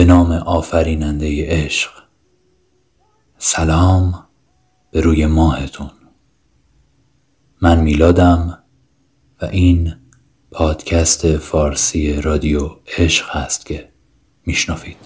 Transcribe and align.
به 0.00 0.06
نام 0.06 0.32
آفریننده 0.32 1.46
عشق. 1.48 1.90
سلام 3.38 4.26
به 4.90 5.00
روی 5.00 5.26
ماهتون. 5.26 5.90
من 7.62 7.80
میلادم 7.80 8.58
و 9.42 9.44
این 9.44 9.94
پادکست 10.50 11.36
فارسی 11.36 12.12
رادیو 12.12 12.70
عشق 12.98 13.36
هست 13.36 13.66
که 13.66 13.88
میشنفید 14.46 14.96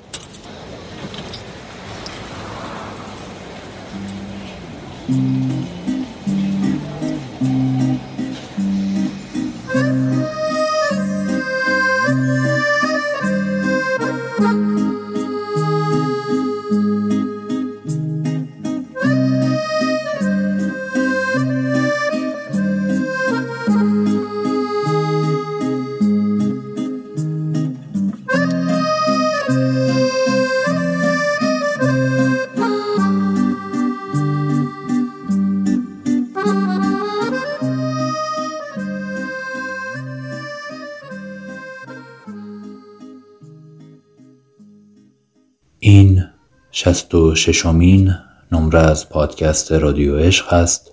شست 47.15 47.23
و 47.23 47.35
ششمین 47.35 48.15
نمره 48.53 48.81
از 48.81 49.09
پادکست 49.09 49.73
رادیو 49.73 50.19
عشق 50.19 50.53
است 50.53 50.91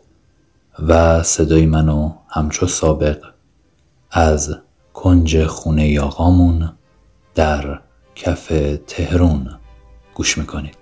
و 0.87 1.23
صدای 1.23 1.65
منو 1.65 2.13
همچو 2.29 2.67
سابق 2.67 3.25
از 4.11 4.55
کنج 4.93 5.45
خونه 5.45 5.87
یاقامون 5.87 6.71
در 7.35 7.79
کف 8.15 8.53
تهرون 8.87 9.59
گوش 10.13 10.37
می‌کنید. 10.37 10.80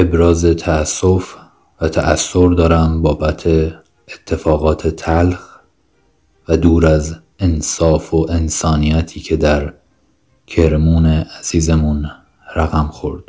ابراز 0.00 0.44
تأسف 0.44 1.36
و 1.80 1.88
تأثر 1.88 2.48
دارم 2.48 3.02
بابت 3.02 3.46
اتفاقات 4.08 4.88
تلخ 4.88 5.58
و 6.48 6.56
دور 6.56 6.86
از 6.86 7.16
انصاف 7.38 8.14
و 8.14 8.26
انسانیتی 8.30 9.20
که 9.20 9.36
در 9.36 9.74
کرمون 10.46 11.06
عزیزمون 11.06 12.10
رقم 12.56 12.86
خورد. 12.86 13.24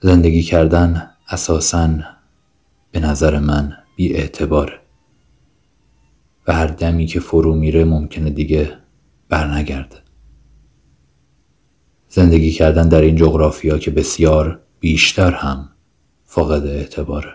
زندگی 0.00 0.42
کردن 0.42 1.10
اساساً 1.28 1.88
به 2.92 3.00
نظر 3.00 3.38
من 3.38 3.72
بی 3.96 4.14
اعتباره 4.14 4.80
و 6.46 6.52
هر 6.52 6.66
دمی 6.66 7.06
که 7.06 7.20
فرو 7.20 7.54
میره 7.54 7.84
ممکنه 7.84 8.30
دیگه 8.30 8.78
برنگرده. 9.28 9.96
زندگی 12.08 12.50
کردن 12.50 12.88
در 12.88 13.00
این 13.00 13.16
جغرافیا 13.16 13.78
که 13.78 13.90
بسیار 13.90 14.62
بیشتر 14.82 15.30
هم 15.30 15.68
فاقد 16.24 16.66
اعتباره. 16.66 17.34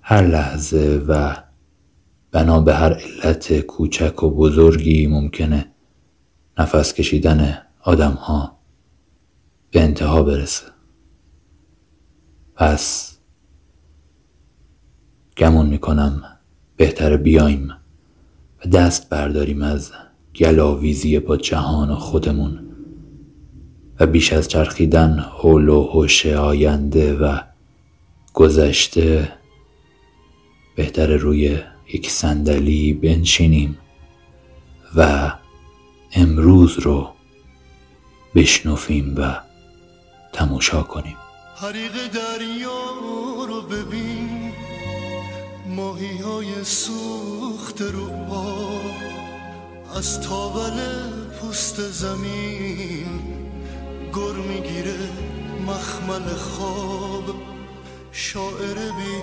هر 0.00 0.26
لحظه 0.26 1.04
و 1.08 1.36
بنا 2.32 2.60
به 2.60 2.74
هر 2.74 2.92
علت 2.92 3.60
کوچک 3.60 4.22
و 4.22 4.30
بزرگی 4.30 5.06
ممکنه 5.06 5.72
نفس 6.58 6.94
کشیدن 6.94 7.62
آدم 7.80 8.12
ها 8.12 8.58
به 9.70 9.82
انتها 9.82 10.22
برسه. 10.22 10.66
پس 12.54 13.16
گمون 15.36 15.66
می‌کنم 15.66 16.38
بهتر 16.76 17.16
بیایم 17.16 17.72
و 18.64 18.68
دست 18.68 19.08
برداریم 19.08 19.62
از 19.62 19.92
گلاویزی 20.36 21.18
با 21.18 21.36
جهان 21.36 21.90
و 21.90 21.94
خودمون. 21.94 22.67
و 24.00 24.06
بیش 24.06 24.32
از 24.32 24.48
چرخیدن 24.48 25.18
حول 25.18 25.68
و 25.68 25.84
حوش 25.84 26.26
آینده 26.26 27.14
و 27.14 27.38
گذشته 28.34 29.32
بهتر 30.76 31.06
روی 31.06 31.58
یک 31.94 32.10
صندلی 32.10 32.92
بنشینیم 32.92 33.78
و 34.96 35.32
امروز 36.12 36.78
رو 36.78 37.12
بشنفیم 38.34 39.14
و 39.16 39.40
تماشا 40.32 40.82
کنیم. 40.82 41.16
حریق 41.56 41.92
دریا 41.92 43.44
رو 43.48 43.62
ببین 43.62 44.52
ماهی 45.66 46.18
های 46.18 46.64
سوخت 46.64 47.82
رو 47.82 48.10
از 49.96 50.20
تاول 50.20 50.80
پوست 51.40 51.80
زمین 51.80 53.37
گر 54.18 54.32
می‌گیره 54.32 54.98
مخمل 55.66 56.34
خواب. 56.34 57.24
شاعر 58.12 58.74
بی 58.74 59.14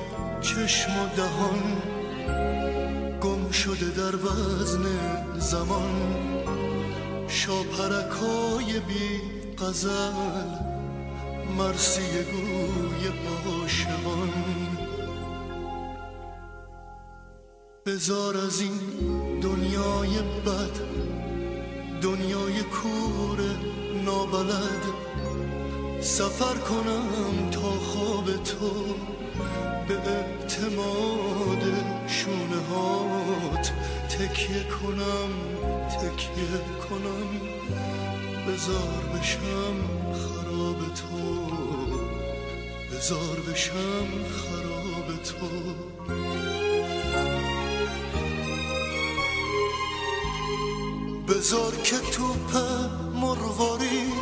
چشم 0.42 0.92
و 0.92 1.16
دهان 1.16 1.62
گم 3.22 3.52
شده 3.52 3.90
در 3.90 4.16
وزن 4.16 4.86
زمان. 5.40 6.16
شاپرکای 7.28 8.80
بی 8.80 9.22
قزل 9.58 10.12
مرسی 11.58 12.24
گوی 12.32 13.08
عاشقان. 13.46 14.34
بزار 17.86 18.38
از 18.38 18.62
این 18.62 18.80
دنیای 19.42 20.22
بد 20.46 20.76
دنیای 22.02 22.62
کور 22.64 23.40
نابلد 24.06 24.84
سفر 26.02 26.56
کنم 26.56 27.50
تا 27.52 27.60
خواب 27.60 28.26
تو 28.26 28.70
به 29.88 29.94
اعتماد 29.94 31.64
شونه 32.08 32.62
هات. 32.70 33.72
تکیه 34.10 34.64
کنم 34.64 35.32
تکیه 35.90 36.62
کنم 36.90 37.30
بزار 38.48 39.04
بشم 39.14 39.76
خراب 40.14 40.78
تو. 40.78 41.48
بزار 42.96 43.40
بشم 43.52 44.08
خراب 44.36 45.24
تو. 45.24 45.46
بزار 51.28 51.76
که 51.84 51.96
توپ 51.98 53.05
مرواری 53.22 54.14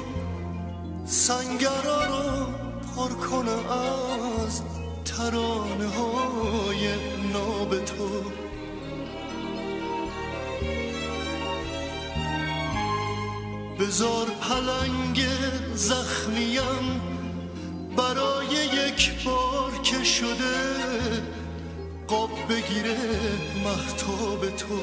سنگرا 1.06 2.06
رو 2.06 2.46
پر 2.96 3.10
کنه 3.10 3.72
از 3.72 4.62
ترانه 5.06 5.88
های 5.88 6.88
ناب 7.34 7.86
تو. 7.86 8.24
بزار 13.80 14.26
پلنگ 14.26 15.26
زخمیم 15.76 17.02
برای 17.98 18.48
یک 18.88 19.24
بار 19.26 19.72
که 19.84 20.04
شده 20.04 20.56
قاب 22.08 22.32
بگیره 22.50 22.98
محتاب 23.64 24.56
تو. 24.56 24.76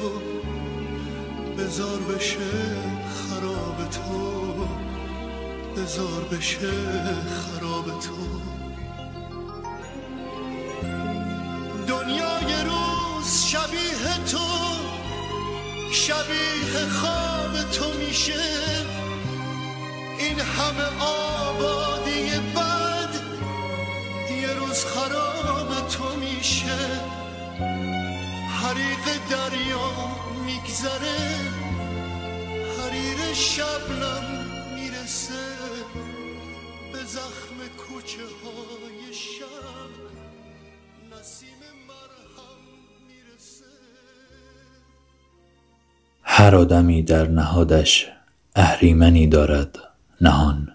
بزار 1.61 1.99
بشه 1.99 2.37
خراب 3.29 3.89
تو 3.89 4.65
بزار 5.77 6.23
بشه 6.31 6.71
خراب 7.41 7.85
تو. 7.85 8.41
دنیای 11.87 12.63
روز 12.65 13.45
شبیه 13.45 14.25
تو 14.31 14.47
شبیه 15.91 16.89
خواب 16.89 17.71
تو 17.71 17.93
میشه. 17.93 18.43
این 20.19 20.39
همه 20.39 21.03
آبادی 21.05 22.31
بد 22.55 23.13
یه 24.41 24.53
روز 24.53 24.85
خراب 24.85 25.87
تو 25.87 26.15
میشه. 26.19 27.01
حریق 28.61 29.05
دریا 29.29 30.10
میگذره 30.63 31.17
حریر 32.77 33.33
شبنم 33.33 34.23
می‌رسه 34.75 35.33
به 36.93 36.99
زخم 37.05 37.55
کوچه 37.77 38.17
های 38.17 39.13
شب. 39.13 39.91
نسیم 41.19 41.49
مرهم 41.87 42.59
می‌رسه. 43.07 43.65
هر 46.23 46.55
آدمی 46.55 47.03
در 47.03 47.27
نهادش 47.27 48.07
اهریمنی 48.55 49.27
دارد 49.27 49.79
نهان. 50.21 50.67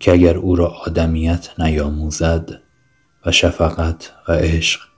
که 0.00 0.12
اگر 0.12 0.36
او 0.36 0.56
را 0.56 0.66
آدمیت 0.68 1.60
نیاموزد 1.60 2.50
و 3.26 3.32
شفقت 3.32 4.12
و 4.28 4.32
عشق 4.32 4.91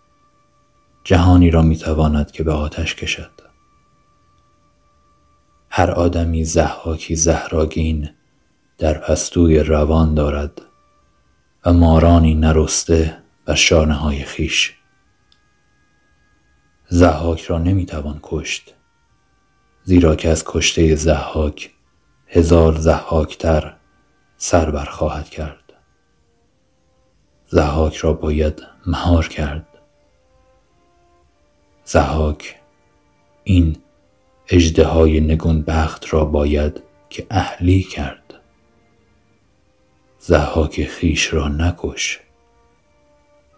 جهانی 1.04 1.50
را 1.50 1.62
می‌تواند 1.62 2.30
که 2.30 2.42
به 2.42 2.52
آتش 2.52 2.94
کشد. 2.94 3.30
هر 5.70 5.90
آدمی 5.90 6.44
زحاکی 6.44 7.16
زهراگین 7.16 8.11
در 8.78 8.99
پستوی 8.99 9.58
روان 9.58 10.14
دارد 10.14 10.62
و 11.64 11.73
مارانی 11.73 12.34
نرسته 12.34 13.23
بر 13.44 13.54
شانه 13.54 13.94
های 13.94 14.25
خیش. 14.25 14.75
زحاک 16.88 17.42
را 17.42 17.58
نمی‌توان 17.58 18.20
کشت 18.23 18.75
زیرا 19.84 20.16
که 20.16 20.28
از 20.28 20.44
کشته 20.46 20.94
زحاک 20.94 21.70
هزار 22.26 22.76
زحاکتر 22.76 23.76
سر 24.37 24.70
بر 24.70 24.84
خواهد 24.84 25.30
کرد. 25.30 25.73
زحاک 27.46 27.96
را 27.96 28.12
باید 28.12 28.62
مهار 28.87 29.28
کرد. 29.28 29.73
زحاک 31.84 32.56
این 33.44 33.76
اجدهای 34.48 35.20
نگونبخت 35.20 36.14
را 36.14 36.24
باید 36.24 36.82
که 37.10 37.26
اهلی 37.30 37.82
کرد. 37.82 38.34
زحاک 40.18 40.84
خیش 40.84 41.34
را 41.34 41.48
نکش 41.48 42.20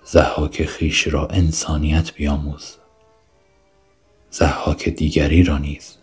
زحاک 0.04 0.64
خیش 0.64 1.08
را 1.08 1.26
انسانیت 1.26 2.14
بیاموز 2.14 2.76
زحاک 4.30 4.88
دیگری 4.88 5.42
را 5.42 5.58
نیز. 5.58 5.96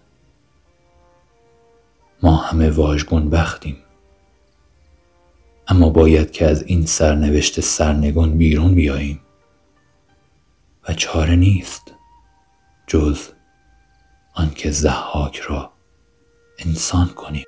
ما 2.24 2.36
همه 2.36 2.70
واژگون 2.70 3.30
بختیم 3.30 3.78
اما 5.68 5.90
باید 5.90 6.32
که 6.32 6.46
از 6.46 6.64
این 6.64 6.86
سرنوشت 6.86 7.60
سرنگون 7.60 8.38
بیرون 8.38 8.76
بیاییم. 8.76 9.20
و 10.90 10.94
چاره 10.94 11.36
نیست. 11.36 11.93
جز 12.88 13.30
آنکه 14.34 14.72
زحاک 14.72 15.40
را 15.40 15.74
انسان 16.60 17.08
کنیم. 17.08 17.46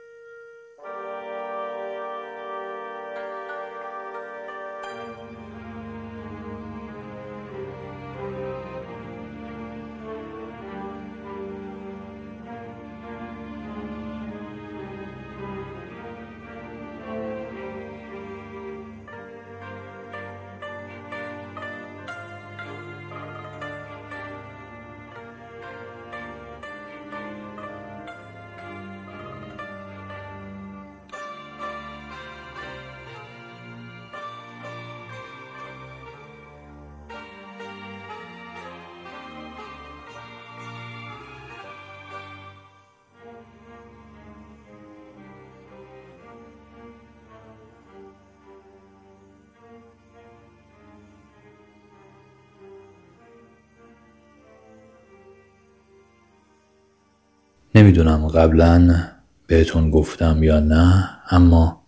نمی‌دونم 57.75 58.27
قبلا 58.27 59.07
بهتون 59.47 59.91
گفتم 59.91 60.43
یا 60.43 60.59
نه 60.59 61.09
اما 61.29 61.85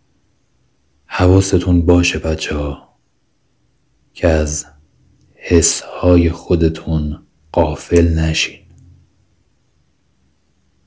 حواستون 1.06 1.86
باشه 1.86 2.20
بچه 2.20 2.56
ها 2.56 2.98
که 4.13 4.27
از 4.27 4.65
حسهای 5.36 6.29
خودتون 6.29 7.20
قافل 7.51 8.08
نشین. 8.08 8.60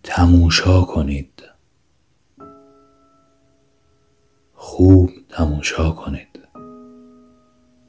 تموشا 0.02 0.82
کنید. 0.82 1.42
خوب 4.54 5.10
تموشا 5.28 5.90
کنید. 5.90 6.40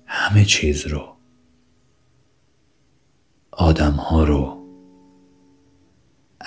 همه 0.06 0.46
چیز 0.46 0.88
رو 0.88 1.16
آدم 3.52 3.92
ها 3.92 4.24
رو 4.24 4.61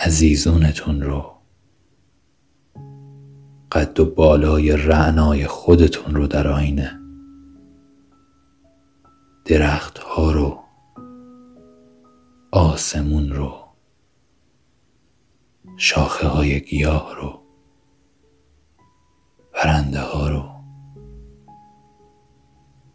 عزیزونتون 0.05 1.03
رو. 1.03 1.35
قد 3.73 4.01
و 4.01 4.05
بالای 4.05 4.77
رعنای 4.77 5.47
خودتون 5.47 6.15
رو 6.15 6.27
در 6.27 6.49
آینه. 6.49 7.01
درخت 9.45 9.99
ها 9.99 10.33
رو. 10.33 10.59
آسمون 12.53 13.31
رو. 13.31 13.55
شاخه 15.77 16.27
های 16.27 16.61
گیاه 16.61 17.15
رو. 17.17 17.41
پرنده 19.53 20.01
ها 20.01 20.29
رو. 20.29 20.45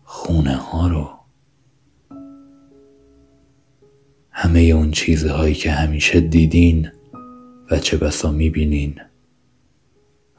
خونه 0.03 0.55
ها 0.55 0.87
رو. 0.87 1.09
همه 4.31 4.59
اون 4.59 4.91
چیزهایی 4.91 5.53
که 5.53 5.71
همیشه 5.71 6.19
دیدین 6.19 6.98
و 7.71 7.79
چه 7.79 7.97
بسا 7.97 8.31
می‌بینین. 8.31 9.01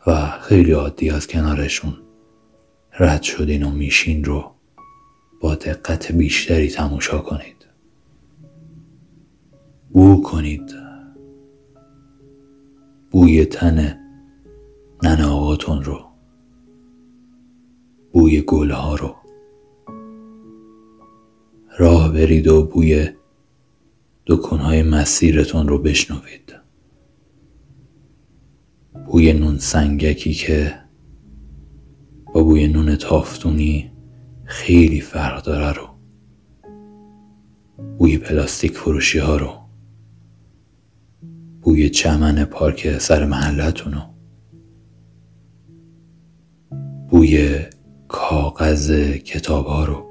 و 0.06 0.30
خیلی 0.30 0.72
عادی 0.72 1.10
از 1.10 1.26
کنارشون. 1.26 1.96
رد 2.98 3.22
شدین 3.22 3.62
و 3.62 3.70
میشین 3.70 4.24
رو 4.24 4.50
با 5.40 5.54
دقت 5.54 6.12
بیشتری 6.12 6.68
تماشا 6.68 7.18
کنید. 7.18 7.66
بو 9.90 10.22
کنید. 10.22 10.74
بوی 13.10 13.44
تن 13.44 13.98
ننه 15.02 15.26
آقاتون 15.26 15.84
رو. 15.84 16.00
بوی 18.12 18.40
گله 18.40 18.74
ها 18.74 18.94
رو. 18.94 19.16
راه 21.78 22.12
برید 22.12 22.48
و 22.48 22.66
بوی 22.66 23.08
دکونهای 24.26 24.82
مسیرتون 24.82 25.68
رو 25.68 25.78
بشنوید. 25.78 26.59
بوی 29.06 29.32
نون 29.32 29.58
سنگکی 29.58 30.34
که 30.34 30.74
با 32.34 32.42
بوی 32.42 32.68
نون 32.68 32.96
تافتونی 32.96 33.90
خیلی 34.44 35.00
فرق 35.00 35.44
داره 35.44 35.72
رو. 35.72 35.88
بوی 37.98 38.18
پلاستیک 38.18 38.72
فروشی 38.72 39.18
ها 39.18 39.36
رو. 39.36 39.52
بوی 41.62 41.90
چمن 41.90 42.44
پارک 42.44 42.98
سر 42.98 43.24
محلتون 43.24 43.92
رو. 43.92 44.00
بوی 47.08 47.58
کاغذ 48.08 48.90
کتاب 49.10 49.66
ها 49.66 49.84
رو. 49.84 50.06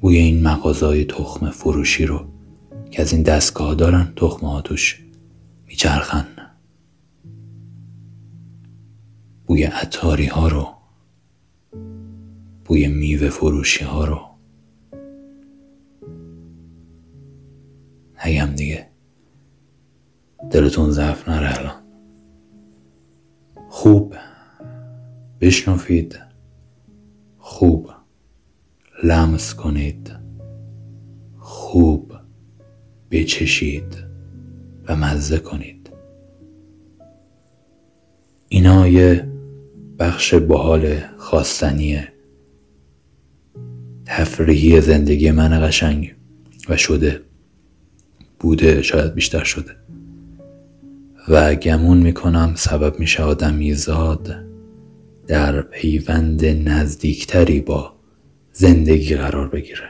بوی 0.00 0.16
این 0.16 0.42
مغازای 0.42 1.04
تخم 1.04 1.50
فروشی 1.50 2.06
رو 2.06 2.24
که 2.90 3.02
از 3.02 3.12
این 3.12 3.22
دستگاه 3.22 3.74
دارن 3.74 4.12
تخم 4.16 4.46
ها 4.46 4.60
توش 4.60 5.07
میچرخن 5.68 6.26
بوی 9.46 9.62
عطاری 9.62 10.26
ها 10.26 10.48
رو 10.48 10.74
بوی 12.64 12.88
میوه 12.88 13.28
فروشی 13.28 13.84
ها 13.84 14.04
رو. 14.04 14.20
نگم 18.26 18.54
دیگه. 18.54 18.88
دلتون 20.50 20.90
ضعف 20.90 21.28
نره 21.28 21.58
الان. 21.58 21.82
خوب. 23.68 24.14
بشنفید 25.40 26.18
خوب. 27.38 27.90
لمس 29.04 29.54
کنید. 29.54 30.12
خوب. 31.38 32.12
بچشید. 33.10 34.07
و 34.88 34.96
مزه 34.96 35.38
کنید. 35.38 35.90
اینا 38.48 38.88
یه 38.88 39.28
بخش 39.98 40.34
باحال 40.34 40.96
خواستنیه. 41.16 42.12
تفریحی 44.06 44.80
زندگی 44.80 45.30
من 45.30 45.66
قشنگ 45.68 46.14
و 46.68 46.76
شده. 46.76 47.20
بوده 48.40 48.82
شاید 48.82 49.14
بیشتر 49.14 49.44
شده. 49.44 49.76
و 51.28 51.54
گمون 51.54 51.98
می‌کنم 51.98 52.52
سبب 52.56 53.00
میشه 53.00 53.22
آدمیزاد 53.22 54.36
در 55.26 55.62
پیوند 55.62 56.44
نزدیکتری 56.46 57.60
با 57.60 57.92
زندگی 58.52 59.14
قرار 59.14 59.48
بگیره. 59.48 59.88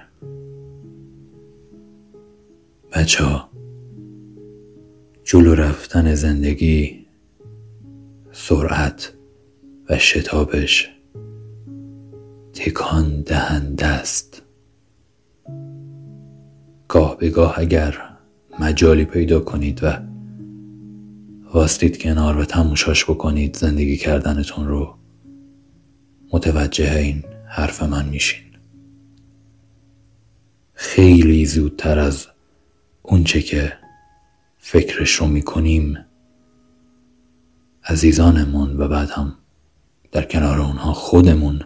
بچه 2.93 3.25
ها 3.25 3.49
جلو 5.31 5.55
رفتن 5.55 6.15
زندگی 6.15 7.07
سرعت 8.33 9.13
و 9.89 9.99
شتابش 9.99 10.89
تکان 12.53 13.21
دهنده 13.23 13.87
است. 13.87 14.43
گاه 16.89 17.19
به 17.19 17.31
گاه 17.31 17.55
اگر 17.59 17.99
مجالی 18.61 19.05
پیدا 19.05 19.41
کنید 19.41 19.81
و 19.85 19.93
واستید 21.55 22.03
کنار 22.03 22.37
و 22.37 22.45
تموشاش 22.45 23.05
بکنید 23.05 23.57
زندگی 23.57 23.97
کردنتون 23.97 24.69
رو 24.69 24.95
متوجه 26.33 26.99
این 26.99 27.25
حرف 27.49 27.83
من 27.83 28.09
میشین. 28.09 28.45
خیلی 30.75 31.47
زودتر 31.47 31.99
از 31.99 32.27
اونچه 33.03 33.41
که 33.43 33.78
فکرش 34.71 35.15
رو 35.15 35.27
می‌کنیم. 35.27 35.99
عزیزانمون 37.85 38.77
و 38.77 38.89
بعد 38.89 39.11
هم 39.11 39.35
در 40.13 40.23
کنار 40.23 40.61
اونها 40.61 40.93
خودمون 40.93 41.61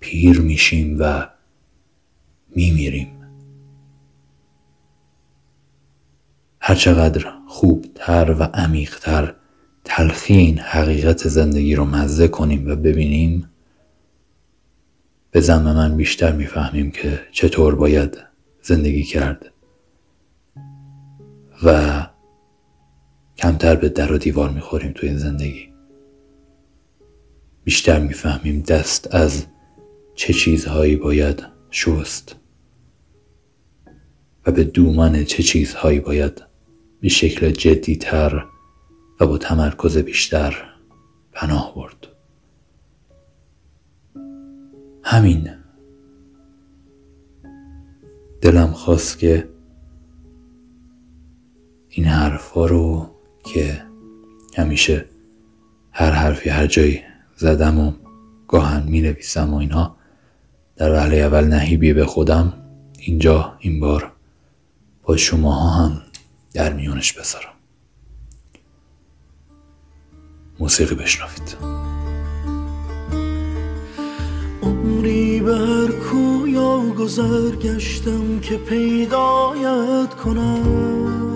پیر 0.00 0.40
میشیم 0.40 0.96
و 1.00 1.28
میمیریم. 2.56 3.08
هرچقدر 6.60 7.32
خوبتر 7.48 8.36
و 8.38 8.42
عمیقتر 8.42 9.34
تلخی 9.84 10.34
این 10.34 10.58
حقیقت 10.58 11.28
زندگی 11.28 11.74
رو 11.74 11.84
مزه 11.84 12.28
کنیم 12.28 12.70
و 12.70 12.76
ببینیم 12.76 13.50
به 15.30 15.40
زم 15.40 15.62
من 15.62 15.96
بیشتر 15.96 16.32
می‌فهمیم 16.32 16.90
که 16.90 17.20
چطور 17.32 17.74
باید 17.74 18.18
زندگی 18.62 19.02
کرد. 19.02 19.52
و 21.64 22.06
کمتر 23.36 23.76
به 23.76 23.88
در 23.88 24.12
و 24.12 24.18
دیوار 24.18 24.50
می‌خوریم 24.50 24.92
توی 24.92 25.08
این 25.08 25.18
زندگی. 25.18 25.72
بیشتر 27.64 28.00
می‌فهمیم 28.00 28.62
دست 28.62 29.14
از 29.14 29.46
چه 30.14 30.32
چیزهایی 30.32 30.96
باید 30.96 31.42
شست 31.70 32.36
و 34.46 34.50
به 34.50 34.64
دومان 34.64 35.24
چه 35.24 35.42
چیزهایی 35.42 36.00
باید 36.00 36.42
به 37.00 37.08
شکل 37.08 37.50
جدیتر 37.50 38.44
و 39.20 39.26
با 39.26 39.38
تمرکز 39.38 39.98
بیشتر 39.98 40.64
پناه 41.32 41.74
برد. 41.74 42.06
همین. 45.02 45.50
دلم 48.40 48.72
خواست 48.72 49.18
که 49.18 49.51
این 51.94 52.04
حرفا 52.04 52.66
رو 52.66 53.10
که 53.44 53.82
همیشه 54.56 55.04
هر 55.92 56.10
حرفی 56.10 56.50
هر 56.50 56.66
جایی 56.66 57.02
زدم 57.36 57.80
و 57.80 57.92
گاهن 58.48 58.82
می 58.82 59.00
نویسم 59.00 59.54
و 59.54 59.56
اینها 59.56 59.96
در 60.76 60.92
وهله 60.92 61.16
اول 61.16 61.44
نهیبی 61.44 61.92
به 61.92 62.06
خودم 62.06 62.52
اینجا 62.98 63.56
این 63.60 63.80
بار 63.80 64.12
با 65.02 65.16
شماها 65.16 65.70
هم 65.70 66.02
در 66.54 66.72
میونش 66.72 67.12
بذارم. 67.12 67.52
موسیقی 70.60 70.94
بشنوید. 70.94 71.56
عمری 74.62 75.40
بر 75.40 75.86
کویا 75.86 76.80
گذر 76.80 77.56
گشتم 77.56 78.40
که 78.40 78.56
پیدایت 78.56 80.14
کنم. 80.24 81.31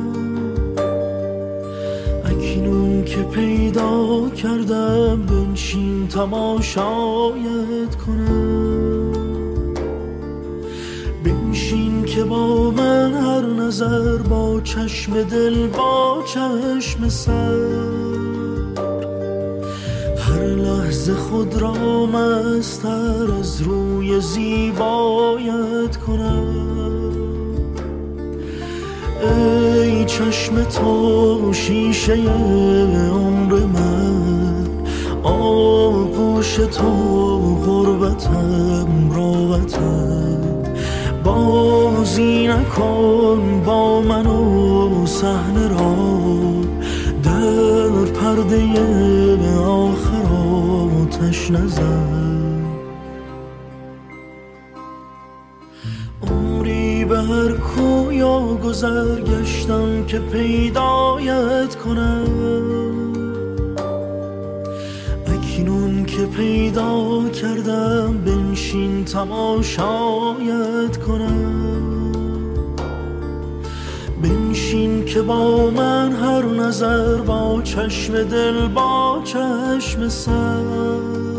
که 3.06 3.22
پیدا 3.22 4.28
کردم 4.28 5.22
بنشین 5.22 6.08
تماشایت 6.08 7.94
کنم. 8.06 9.12
بنشین 11.24 12.04
که 12.04 12.24
با 12.24 12.70
من 12.70 13.14
هر 13.14 13.46
نظر 13.46 14.16
با 14.16 14.60
چشم 14.60 15.22
دل 15.22 15.66
با 15.66 16.22
چشم 16.26 17.08
سر. 17.08 17.96
هر 20.18 20.44
لحظه 20.44 21.14
خود 21.14 21.54
را 21.54 22.06
مستر 22.06 23.32
از 23.38 23.62
روی 23.62 24.20
زیبایت 24.20 25.96
کنم. 26.06 27.15
ای 29.22 30.04
چشم 30.04 30.64
تو 30.64 31.52
شیشه 31.52 32.14
عمر 33.12 33.54
من 33.54 34.66
آغوش 35.22 36.54
تو 36.54 36.90
غربتم 37.66 39.10
راوتم 39.14 40.26
بازی 41.24 42.46
نکن 42.46 43.62
با 43.66 44.00
من 44.00 44.26
و 44.26 45.06
صحنه 45.06 45.68
را 45.68 45.96
در 47.22 48.12
پرده 48.14 48.62
آخر 49.58 50.26
آتش 51.02 51.50
نزن. 51.50 52.15
عمری 57.06 57.48
بر 57.50 57.52
کوی 57.56 58.16
دنیا 58.26 58.54
گذر 58.64 59.20
گشتم 59.20 60.04
که 60.06 60.18
پیدایت 60.18 61.76
کنم. 61.76 63.12
اکنون 65.26 66.04
که 66.04 66.26
پیدا 66.26 67.28
کردم 67.28 68.18
بنشین 68.18 69.04
تماشایت 69.04 70.96
کنم. 71.06 72.12
بنشین 74.22 75.04
که 75.04 75.22
با 75.22 75.70
من 75.70 76.12
هر 76.12 76.44
نظر 76.44 77.16
با 77.16 77.62
چشم 77.64 78.22
دل 78.22 78.68
با 78.68 79.20
چشم 79.24 80.08
سر. 80.08 81.35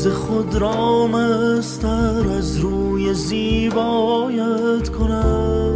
ز 0.00 0.06
خود 0.06 0.54
را 0.54 1.06
مستر 1.06 2.28
از 2.38 2.56
روی 2.56 3.14
زیبایت 3.14 4.88
کنم. 4.98 5.74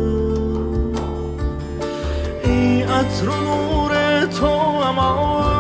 ای 2.44 2.82
عطر 2.82 3.26
نور 3.26 4.24
تو 4.26 4.46
امان 4.46 5.53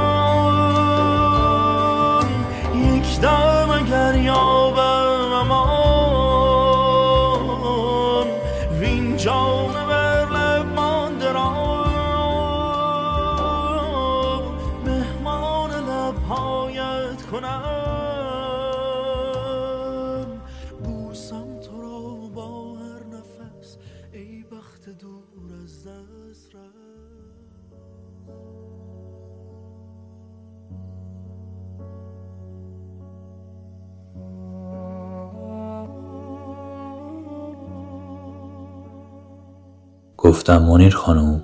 گفتم 40.44 40.62
منیر 40.62 40.94
خانم 40.94 41.42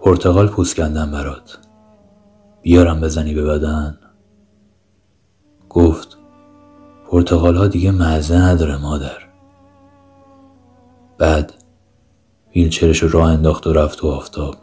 پرتقال 0.00 0.48
پوست 0.48 0.76
کندم 0.76 1.10
برات. 1.10 1.58
بیارم 2.62 3.00
بزنی 3.00 3.34
به 3.34 3.44
بدن؟ 3.44 3.98
گفت 5.68 6.18
پرتقال 7.10 7.56
ها 7.56 7.66
دیگه 7.66 7.90
مزه 7.90 8.38
نداره 8.38 8.76
مادر. 8.76 9.18
بعد 11.18 11.52
ویلچرش 12.54 13.02
رو 13.02 13.08
راه 13.08 13.30
انداخت 13.30 13.66
و 13.66 13.72
رفت 13.72 13.98
تو 13.98 14.10
آفتاب. 14.10 14.56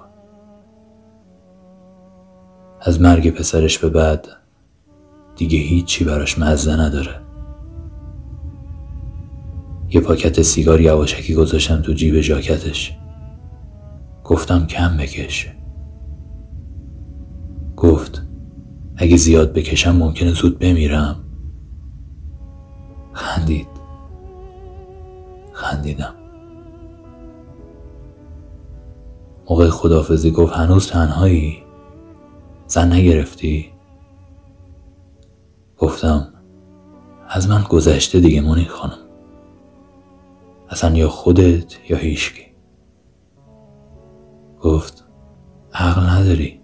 از 2.81 3.01
مرگ 3.01 3.29
پسرش 3.29 3.77
به 3.77 3.89
بعد 3.89 4.27
دیگه 5.35 5.59
هیچی 5.59 6.03
براش 6.03 6.39
مزه 6.39 6.75
نداره. 6.75 7.21
یه 9.89 10.01
پاکت 10.01 10.41
سیگار 10.41 10.81
یواشکی 10.81 11.33
گذاشتم 11.33 11.81
تو 11.81 11.93
جیب 11.93 12.21
ژاکتش. 12.21 13.00
گفتم 14.31 14.67
کم 14.67 14.97
بکش. 14.97 15.47
گفت 17.77 18.23
اگه 18.97 19.17
زیاد 19.17 19.53
بکشم 19.53 19.95
ممکنه 19.95 20.33
زود 20.33 20.59
بمیرم. 20.59 21.23
خندید. 23.13 23.67
خندیدم. 25.53 26.13
موقع 29.49 29.69
خدافزی 29.69 30.31
گفت 30.31 30.53
هنوز 30.53 30.87
تنهایی؟ 30.87 31.63
زن 32.67 32.93
نگرفتی؟ 32.93 33.69
گفتم 35.77 36.33
از 37.29 37.49
من 37.49 37.63
گذشته 37.63 38.19
دیگه 38.19 38.41
مونی 38.41 38.65
خانم. 38.65 38.97
اصلا 40.69 40.97
یا 40.97 41.09
خودت 41.09 41.89
یا 41.89 41.97
هیشکی 41.97 42.50
گفت 44.61 45.03
عقل 45.73 46.01
نداری. 46.01 46.61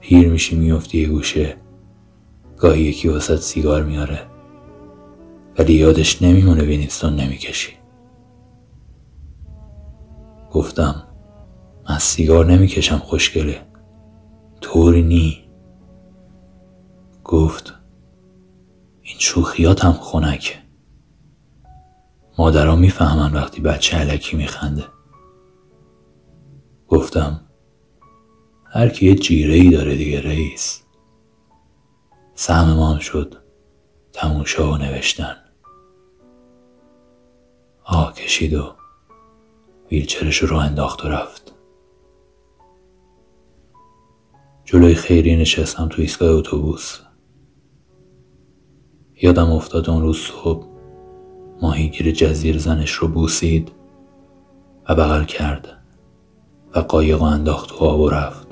پیر 0.00 0.28
میشی 0.28 0.56
میفتی 0.56 0.98
یه 0.98 1.08
گوشه. 1.08 1.56
گاهی 2.58 2.82
یکی 2.82 3.08
وسط 3.08 3.36
سیگار 3.36 3.82
میاره 3.82 4.20
ولی 5.58 5.72
یادش 5.72 6.22
نمیمونه 6.22 6.62
وینستون 6.62 7.16
نمی‌کشی. 7.16 7.72
گفتم 10.52 11.02
من 11.88 11.98
سیگار 11.98 12.46
نمی‌کشم 12.46 12.98
خوشگله. 12.98 13.60
طوری 14.60 15.02
نی. 15.02 15.50
گفت 17.24 17.74
این 19.02 19.16
شوخیات 19.18 19.84
هم 19.84 19.92
مادرها 22.38 22.76
می‌فهمن 22.76 23.32
وقتی 23.32 23.62
بچه 23.62 23.96
علکی 23.96 24.36
میخنده. 24.36 24.84
گفتم 26.90 27.40
هر 28.64 28.88
کی 28.88 29.06
یه 29.06 29.14
جیره 29.14 29.54
ای 29.54 29.70
داره 29.70 29.96
دیگه 29.96 30.20
رئیس. 30.20 30.82
سهم 32.34 32.98
شد 32.98 33.36
تموشا 34.12 34.72
و 34.72 34.76
نوشتن. 34.76 35.36
آه 37.84 38.14
کشید 38.14 38.54
و 38.54 38.74
ویلچرش 39.90 40.38
رو 40.38 40.56
انداخت 40.56 41.04
و 41.04 41.08
رفت. 41.08 41.54
جلوی 44.64 44.94
خیری 44.94 45.36
نشستم 45.36 45.88
تو 45.88 46.02
ایستگاه 46.02 46.30
اتوبوس. 46.30 47.00
یادم 49.22 49.50
افتاد 49.52 49.90
اون 49.90 50.02
روز 50.02 50.18
صبح 50.18 50.66
ماهیگیر 51.62 52.10
جزیر 52.10 52.58
زنش 52.58 52.90
رو 52.90 53.08
بوسید 53.08 53.72
و 54.88 54.94
بغل 54.94 55.24
کرد. 55.24 55.79
و 56.74 56.78
قایق 56.78 57.22
انداخت 57.22 57.68
تو 57.68 57.84
آب 57.84 58.00
و 58.00 58.10
رفت. 58.10 58.46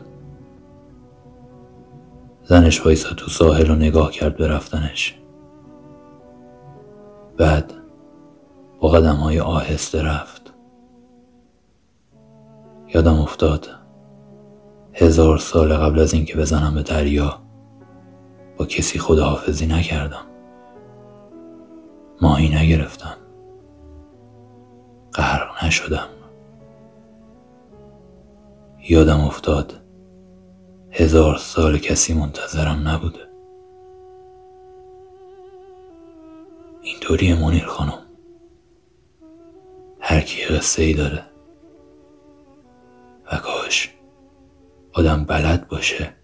زنش 2.45 2.87
وایسا 2.87 3.15
تو 3.15 3.31
ساحل 3.31 3.67
رو 3.67 3.75
نگاه 3.75 4.11
کرد 4.11 4.37
به 4.37 4.49
رفتنش. 4.49 5.19
بعد 7.37 7.73
با 8.81 8.89
قدم 8.89 9.17
های 9.17 9.41
آهسته 9.41 10.03
رفت. 10.03 10.55
یادم 12.95 13.21
افتاد 13.21 13.69
هزار 14.95 15.39
سال 15.39 15.77
قبل 15.77 15.99
از 15.99 16.15
اینکه 16.15 16.37
بزنم 16.37 16.75
به 16.75 16.83
دریا 16.83 17.39
با 18.57 18.65
کسی 18.67 18.99
خداحافظی 18.99 19.67
نکردم. 19.67 20.25
ماهی 22.23 22.49
نگرفتم. 22.49 23.17
غرق 25.15 25.65
نشدم. 25.65 26.09
یادم 28.91 29.21
افتاد. 29.21 29.75
هزار 30.91 31.37
سال 31.37 31.79
کسی 31.79 32.15
منتظرم 32.15 32.89
نبوده. 32.89 33.29
اینطوری 36.83 37.35
منیر 37.35 37.65
خانم. 37.67 38.03
هر 40.01 40.21
کی 40.21 40.45
قصه 40.45 40.83
ای 40.83 40.95
داره. 40.95 41.25
و 43.33 43.37
کاش 43.37 43.95
آدم 44.93 45.25
بلد 45.25 45.69
باشه 45.69 46.15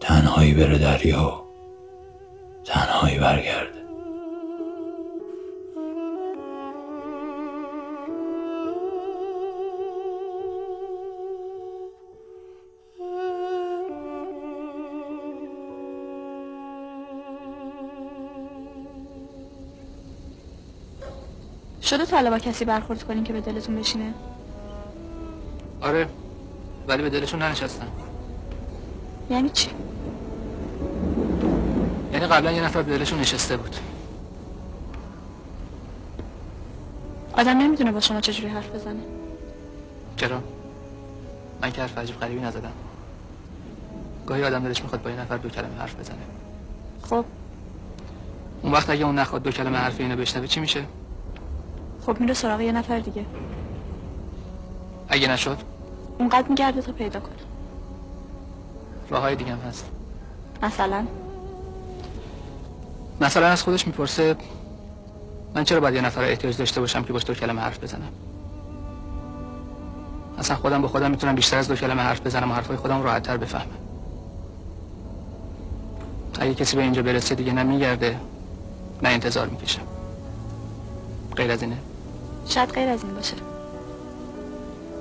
تنهایی 0.00 0.54
بره 0.54 0.78
دریا 0.78 1.24
و 1.24 1.44
تنهایی 2.64 3.18
برگرده. 3.18 3.79
شده 21.90 22.06
تا 22.06 22.30
با 22.30 22.38
کسی 22.38 22.64
برخورد 22.64 23.02
کنین 23.02 23.24
که 23.24 23.32
به 23.32 23.40
دلتون 23.40 23.76
بشینه؟ 23.76 24.14
آره 25.80 26.08
ولی 26.88 27.02
به 27.02 27.10
دلشون 27.10 27.42
ننشستم. 27.42 27.86
یعنی 29.30 29.48
چی؟ 29.48 29.70
یعنی 32.12 32.26
قبلا 32.26 32.52
یه 32.52 32.64
نفر 32.64 32.82
به 32.82 32.98
دلشون 32.98 33.20
نشسته 33.20 33.56
بود. 33.56 33.76
آدم 37.32 37.58
نمی‌دونه 37.58 37.92
با 37.92 38.00
شما 38.00 38.20
چجوری 38.20 38.48
حرف 38.48 38.74
بزنه. 38.74 39.00
چرا؟ 40.16 40.42
من 41.62 41.72
که 41.72 41.80
حرف 41.80 41.98
عجیب 41.98 42.20
غریبی 42.20 42.40
نزدم. 42.40 42.72
گاهی 44.26 44.44
آدم 44.44 44.64
دلش 44.64 44.82
می‌خواد 44.82 45.02
با 45.02 45.10
یه 45.10 45.20
نفر 45.20 45.36
دو 45.36 45.48
کلمه 45.48 45.78
حرف 45.78 45.94
بزنه. 45.96 46.16
خب. 47.02 47.24
اون 48.62 48.72
وقت 48.72 48.90
اگه 48.90 49.04
اون 49.04 49.18
نخواد 49.18 49.42
دو 49.42 49.50
کلمه 49.50 49.78
حرف 49.78 50.00
اینو 50.00 50.16
بشنوه 50.16 50.46
چی 50.46 50.60
میشه؟ 50.60 50.84
خب 52.10 52.20
میره 52.20 52.34
سراغ 52.34 52.60
یه 52.60 52.72
نفر 52.72 52.98
دیگه. 52.98 53.24
اگه 55.08 55.28
نشد؟ 55.28 55.58
اونقدر 56.18 56.48
میگرده 56.48 56.82
تا 56.82 56.92
پیدا 56.92 57.20
کنه. 57.20 57.32
راه 59.10 59.22
های 59.22 59.36
دیگه 59.36 59.52
هم 59.52 59.58
هست. 59.58 59.90
مثلا؟ 60.62 61.06
مثلا 63.20 63.46
از 63.46 63.62
خودش 63.62 63.86
می‌پرسه 63.86 64.36
من 65.54 65.64
چرا 65.64 65.80
باید 65.80 65.94
یه 65.94 66.00
نفر 66.00 66.22
احتیاج 66.22 66.56
داشته 66.56 66.80
باشم 66.80 67.02
که 67.02 67.12
باش 67.12 67.24
دو 67.26 67.34
کلمه 67.34 67.60
حرف 67.60 67.84
بزنم 67.84 68.12
اصلا 70.38 70.56
خودم 70.56 70.82
با 70.82 70.88
خودم 70.88 71.10
می‌تونم 71.10 71.34
بیشتر 71.34 71.58
از 71.58 71.68
دو 71.68 71.76
کلمه 71.76 72.02
حرف 72.02 72.26
بزنم 72.26 72.50
و 72.50 72.54
حرفای 72.54 72.76
خودم 72.76 73.02
راحت 73.02 73.22
تر 73.22 73.36
بفهمم. 73.36 73.70
اگه 76.40 76.54
کسی 76.54 76.76
به 76.76 76.82
اینجا 76.82 77.02
برسه 77.02 77.34
دیگه 77.34 77.52
نه 77.52 77.62
میگرده 77.62 78.20
نه 79.02 79.08
انتظار 79.08 79.48
می‌کشم 79.48 79.82
غیر 81.36 81.50
از 81.50 81.62
اینه. 81.62 81.76
شاید 82.50 82.70
غیر 82.70 82.88
از 82.88 83.04
این 83.04 83.14
باشه. 83.14 83.36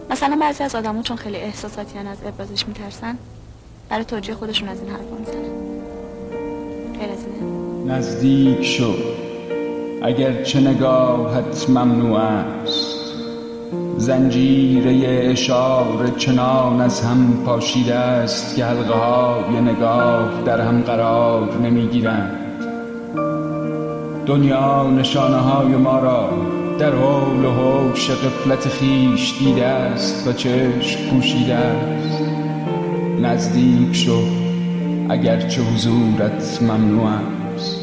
مثلا 0.09 0.37
بعضی 0.41 0.63
از 0.63 0.75
آدمو 0.75 1.01
چون 1.01 1.17
خیلی 1.17 1.37
احساساتیان 1.37 2.07
از 2.07 2.17
ابرازش 2.25 2.67
میترسن 2.67 3.17
برای 3.89 4.05
توجیه 4.05 4.35
خودشون 4.35 4.69
از 4.69 4.81
این 4.81 4.89
حرفا 4.89 5.15
می‌زنن. 5.19 5.59
غیر 6.99 7.11
از 7.11 7.25
اینه. 7.25 7.93
نزدیک 7.93 8.63
شو. 8.63 8.93
اگر 10.03 10.43
چه 10.43 10.59
نگاهت 10.59 11.69
ممنوع 11.69 12.19
است 12.19 12.99
زنجیره 13.97 15.29
اشاره 15.31 16.11
چنان 16.17 16.81
از 16.81 17.01
هم 17.01 17.43
پاشیده 17.45 17.95
است 17.95 18.55
که 18.55 18.65
حلقه 18.65 18.93
های 18.93 19.61
نگاه 19.61 20.41
در 20.45 20.61
هم 20.61 20.81
قرار 20.81 21.57
نمی‌گیرند. 21.57 22.35
دنیا 24.25 24.89
نشانه 24.89 25.37
های 25.37 25.67
ما 25.67 25.99
را 25.99 26.29
در 26.79 26.95
حول 26.95 27.45
و 27.45 27.51
حوش 27.51 28.09
قفلت 28.09 28.67
خیش 28.67 29.39
دیده 29.39 29.65
است 29.65 30.27
و 30.27 30.33
چشم 30.33 31.09
پوشیده 31.09 31.55
است. 31.55 32.21
نزدیک 33.21 33.95
شو 33.95 34.21
اگرچه 35.09 35.61
حضورت 35.61 36.61
ممنوع 36.61 37.07
است. 37.55 37.79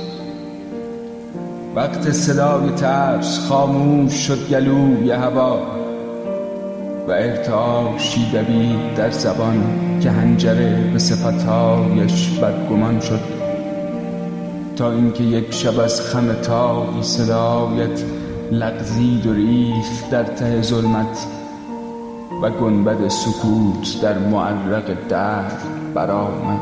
وقت 1.74 2.10
صدای 2.10 2.70
ترس 2.70 3.46
خاموش 3.48 4.12
شد 4.12 4.48
گلوی 4.50 5.10
هوا 5.10 5.62
و 7.08 7.10
ارتعاشی 7.10 8.30
دوید 8.32 8.94
در 8.94 9.10
زبان 9.10 9.64
که 10.00 10.10
هنجره 10.10 10.90
به 10.92 10.98
صفتهایش 10.98 12.28
بدگمان 12.28 13.00
شد. 13.00 13.20
تا 14.76 14.92
اینکه 14.92 15.24
یک 15.24 15.54
شب 15.54 15.80
از 15.80 16.00
خم 16.00 16.32
تاقی 16.32 17.02
صدایت 17.02 18.02
لغزید 18.52 19.26
و 19.26 19.32
ریخت 19.32 20.10
در 20.10 20.24
ته 20.24 20.62
ظلمت 20.62 21.26
و 22.42 22.50
گنبد 22.50 23.08
سکوت 23.08 24.00
در 24.02 24.18
معرق 24.18 25.08
در 25.08 25.50
برآمد. 25.94 26.60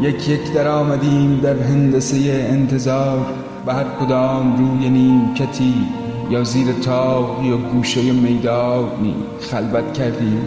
یک 0.00 0.28
یک 0.28 0.52
در 0.52 0.68
آمدیم 0.68 1.40
در 1.42 1.56
هندسه 1.56 2.46
انتظار 2.50 3.26
و 3.66 3.74
هر 3.74 3.84
کدام 4.00 4.56
روی 4.56 4.88
نیمکتی 4.88 5.74
یا 6.30 6.44
زیر 6.44 6.72
تاقی 6.72 7.46
یا 7.46 7.56
گوشه 7.56 8.12
میدانی 8.12 9.14
خلوت 9.40 9.92
کردیم. 9.92 10.42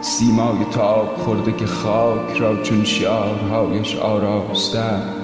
سیمای 0.00 0.64
تاب 0.72 1.16
خورده 1.18 1.52
که 1.52 1.66
خاک 1.66 2.36
را 2.38 2.62
چون 2.62 2.84
شعارهایش 2.84 3.96
آراسته 3.96 4.78
است 4.78 5.17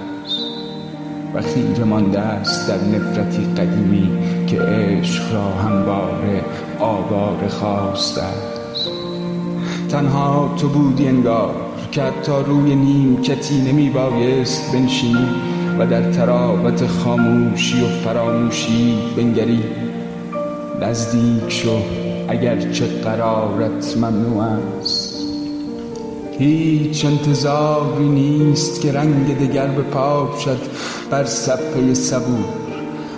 و 1.35 1.43
خیره 1.43 1.85
مانده 1.85 2.19
است 2.19 2.69
در 2.69 2.79
نفرتی 2.79 3.45
قدیمی 3.57 4.11
که 4.47 4.61
عشق 4.61 5.35
را 5.35 5.45
همواره 5.45 6.45
آواره 6.81 7.49
خواسته 7.49 8.23
است. 8.23 8.89
تنها 9.89 10.55
تو 10.61 10.69
بودی 10.69 11.09
انگار 11.09 11.55
که 11.93 12.03
حتی 12.03 12.33
روی 12.47 12.75
نیمکتی 12.75 13.61
نمی 13.61 13.91
بایست 13.91 14.73
بنشینی 14.73 15.29
و 15.79 15.87
در 15.87 16.13
تراوت 16.13 16.87
خاموشی 16.87 17.85
و 17.85 17.87
فراموشی 17.87 18.99
بنگری. 19.17 19.63
نزدیک 20.81 21.49
شو 21.49 21.77
اگرچه 22.29 22.87
قرارت 22.87 23.97
ممنوع 23.97 24.43
است. 24.43 25.15
هیچ 26.39 27.05
انتظاری 27.05 28.09
نیست 28.09 28.81
که 28.81 28.93
رنگ 28.93 29.39
دگر 29.39 29.67
بپاشد 29.67 30.59
بر 31.11 31.25
صفحه 31.25 31.95
صبور 31.95 32.45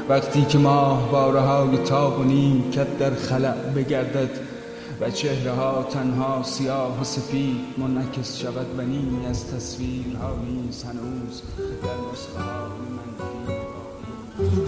وقتی 0.09 0.45
که 0.45 0.59
ماه 0.59 1.11
باره 1.11 1.41
های 1.41 1.77
تاب 1.77 2.21
و 2.21 2.23
نیمکت 2.23 2.99
در 2.99 3.15
خلع 3.15 3.55
بگردد 3.77 4.31
و 5.01 5.11
چهره 5.11 5.53
ها 5.53 5.87
تنها 5.91 6.43
سیاه 6.43 7.01
و 7.01 7.05
سفید 7.05 7.57
منعکس 7.79 8.39
شود 8.39 8.79
و 8.79 8.83
نیمی 8.83 9.27
از 9.27 9.47
تصویرها 9.47 10.37
نیز 10.47 10.85
هنوز 10.85 11.43
در 11.83 11.89
نسخه 12.13 12.41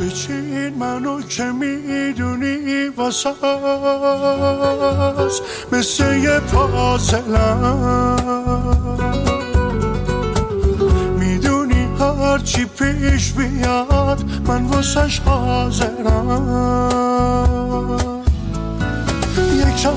بچین 0.00 0.74
منو 0.74 1.22
که 1.22 1.44
می‌دونی 1.44 2.88
واسه 2.96 3.30
مثل 5.72 6.16
یه 6.16 6.40
پازلم. 6.40 7.78
هرچی 12.28 12.64
پیش 12.64 13.32
بیاد 13.32 14.24
من 14.46 14.64
واسش 14.64 15.20
حاضرم. 15.20 16.68
یکم 19.56 19.90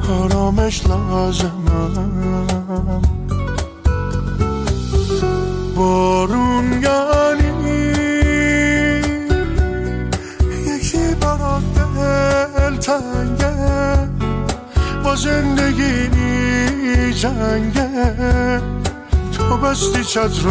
آرامش 0.09 0.87
لازمم. 0.87 1.60
بستی 20.11 20.19
چتر 20.19 20.47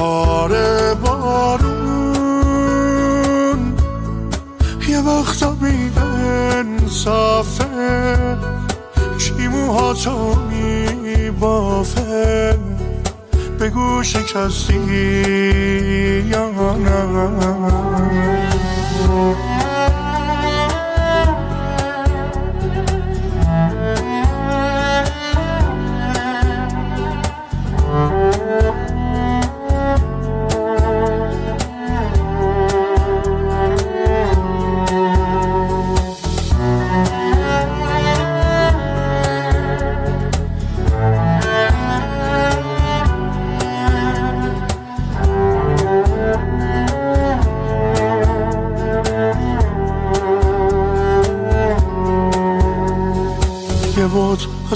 آره 0.00 0.94
بارون. 0.94 1.72
یه 4.88 5.00
وقتا 5.00 5.50
بی 5.50 5.90
انصافه 6.52 7.66
کی 9.18 9.48
موهاتو 9.48 10.36
میبافه؟ 10.50 12.58
بگو 13.60 14.02
شکستی 14.02 14.74
یا 16.30 16.50
نه. 16.76 17.06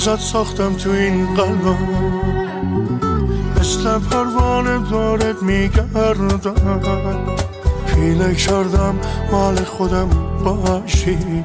ازت 0.00 0.20
ساختم 0.20 0.74
تو 0.74 0.90
این 0.90 1.34
قلبم. 1.34 1.78
مثل 3.60 3.98
پروانه 3.98 4.90
دارت 4.90 5.42
میگردم. 5.42 6.40
پیله 7.86 8.34
کردم 8.34 8.94
مال 9.32 9.64
خودم 9.64 10.08
باشی. 10.44 11.44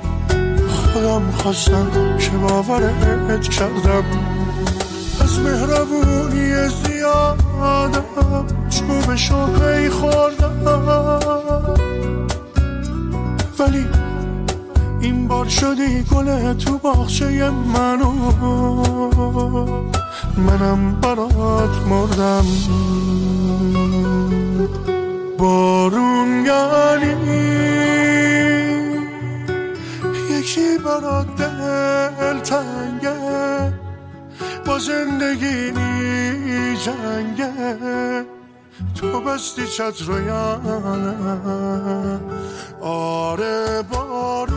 خودم 0.69 1.31
خواستم 1.37 1.87
که 2.19 2.29
باورت 2.29 3.49
کردم. 3.49 4.03
از 5.21 5.39
مهربونی 5.39 6.69
زیادم 6.83 8.05
چوبشو 8.69 9.45
پی 9.47 9.89
خوردم. 9.89 10.55
ولی 13.59 13.85
بار 15.45 15.51
شدی 15.51 16.03
گل 16.03 16.53
تو 16.53 16.77
باخچه 16.77 17.49
منو. 17.49 18.11
منم 20.37 20.99
برات 21.01 21.87
مردم. 21.87 22.45
بارون 25.37 26.45
یعنی 26.45 27.15
یکی 30.29 30.77
برات 30.77 31.35
دل 31.35 32.39
تنگه. 32.39 33.73
با 34.65 34.79
زندگی 34.79 35.71
نی 35.71 36.77
جنگه. 36.77 38.25
تو 38.95 39.21
بستی 39.21 39.67
چتر 39.67 40.11
آره 42.81 43.81
بارون 43.81 44.54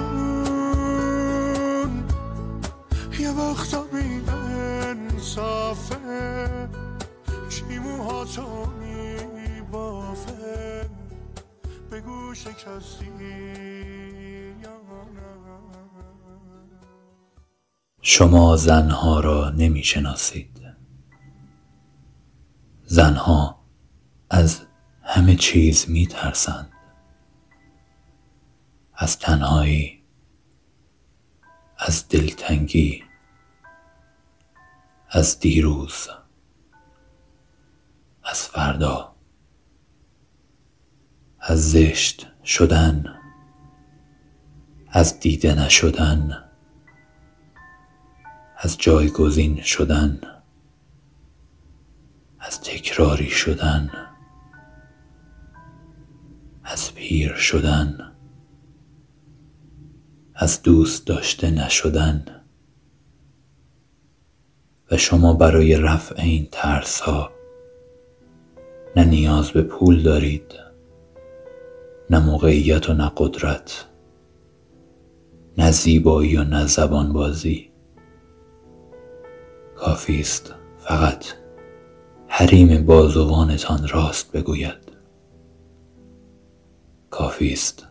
وقتا 3.59 3.83
بی 3.83 4.31
انصافه 4.87 5.99
چی 7.49 7.79
موهاتو 7.79 8.66
میبافه؟ 9.35 10.90
بگو 11.92 12.35
شکستی 12.35 13.11
شما 18.03 18.57
زنها 18.57 19.21
را 19.21 19.51
نمی 19.51 19.85
شناسید 19.85 20.62
زنها 22.85 23.59
از 24.31 24.61
همه 25.03 25.37
چیز 25.37 25.90
می 25.90 26.07
ترسند 26.07 26.73
از 28.94 29.18
تنهایی 29.18 30.03
از 31.79 32.09
دلتنگی 32.09 33.08
از 35.11 35.40
دیروز 35.40 36.09
از 38.25 38.42
فردا 38.42 39.14
از 41.40 41.71
زشت 41.71 42.27
شدن 42.44 43.14
از 44.88 45.21
دیده 45.21 45.55
نشدن 45.55 46.44
از 48.57 48.79
جایگزین 48.79 49.62
شدن 49.62 50.21
از 52.38 52.61
تکراری 52.61 53.31
شدن 53.31 53.90
از 56.64 56.94
پیر 56.94 57.35
شدن 57.35 58.12
از 60.35 60.62
دوست 60.62 61.07
داشته 61.07 61.51
نشدن. 61.51 62.38
و 64.90 64.96
شما 64.96 65.33
برای 65.33 65.77
رفع 65.77 66.22
این 66.22 66.48
ترس 66.53 67.01
ها 67.01 67.31
نه 68.96 69.05
نیاز 69.05 69.51
به 69.51 69.62
پول 69.62 70.03
دارید 70.03 70.55
نه 72.11 72.18
موقعیت 72.18 72.90
و 72.90 72.94
نه 72.94 73.12
قدرت 73.16 73.85
نه 75.59 75.70
زیبایی 75.70 76.37
و 76.37 76.44
نه 76.44 76.66
زبان 76.66 77.12
بازی 77.12 77.70
کافی 79.77 80.20
است 80.20 80.55
فقط 80.79 81.24
حریم 82.29 82.87
بازوانتان 82.87 83.88
راست 83.88 84.33
بگوید. 84.33 84.92
کافی 87.11 87.53
است 87.53 87.87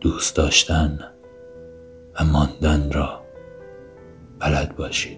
دوست 0.00 0.36
داشتن 0.36 0.98
و 2.14 2.24
ماندن 2.24 2.92
را 2.92 3.20
بلد 4.38 4.76
باشید. 4.76 5.17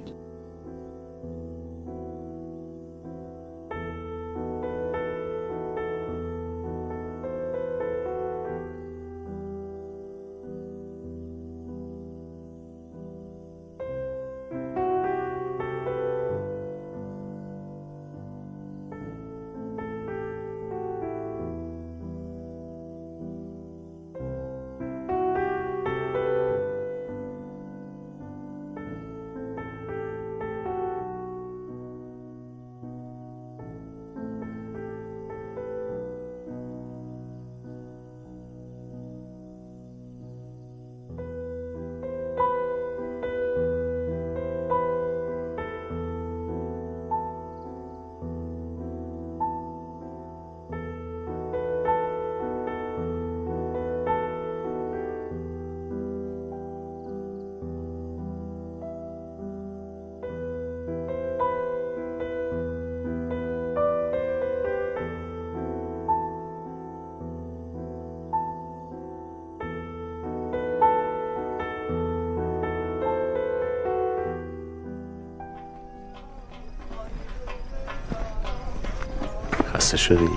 خسته 79.90 79.96
شدی؟ 79.96 80.30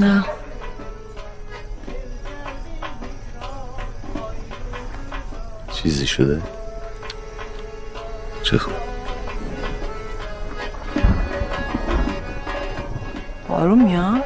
نه 0.00 0.24
چیزی 5.72 6.06
شده؟ 6.06 6.42
چه 8.42 8.58
خوب 8.58 8.74
بارون 13.48 13.82
میاد 13.82 14.24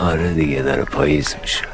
آره 0.00 0.32
دیگه 0.32 0.62
داره 0.62 0.84
پاییز 0.84 1.36
میشه 1.42 1.64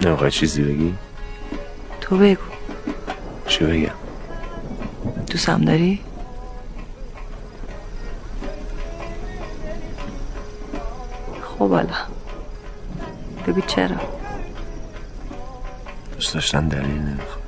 نمی‌خوای 0.00 0.30
چیزی 0.30 0.62
بگی؟ 0.62 0.94
تو 2.00 2.16
بگو 2.16 2.43
چی 3.54 3.64
بگم؟ 3.64 3.94
دوستم 5.26 5.60
داری؟ 5.64 6.00
خب 11.42 11.70
حالا. 11.70 11.94
بگو 13.46 13.60
چرا. 13.60 13.96
دوست 16.14 16.34
داشتن 16.34 16.68
دلیل 16.68 17.00
نمی‌خواد. 17.00 17.42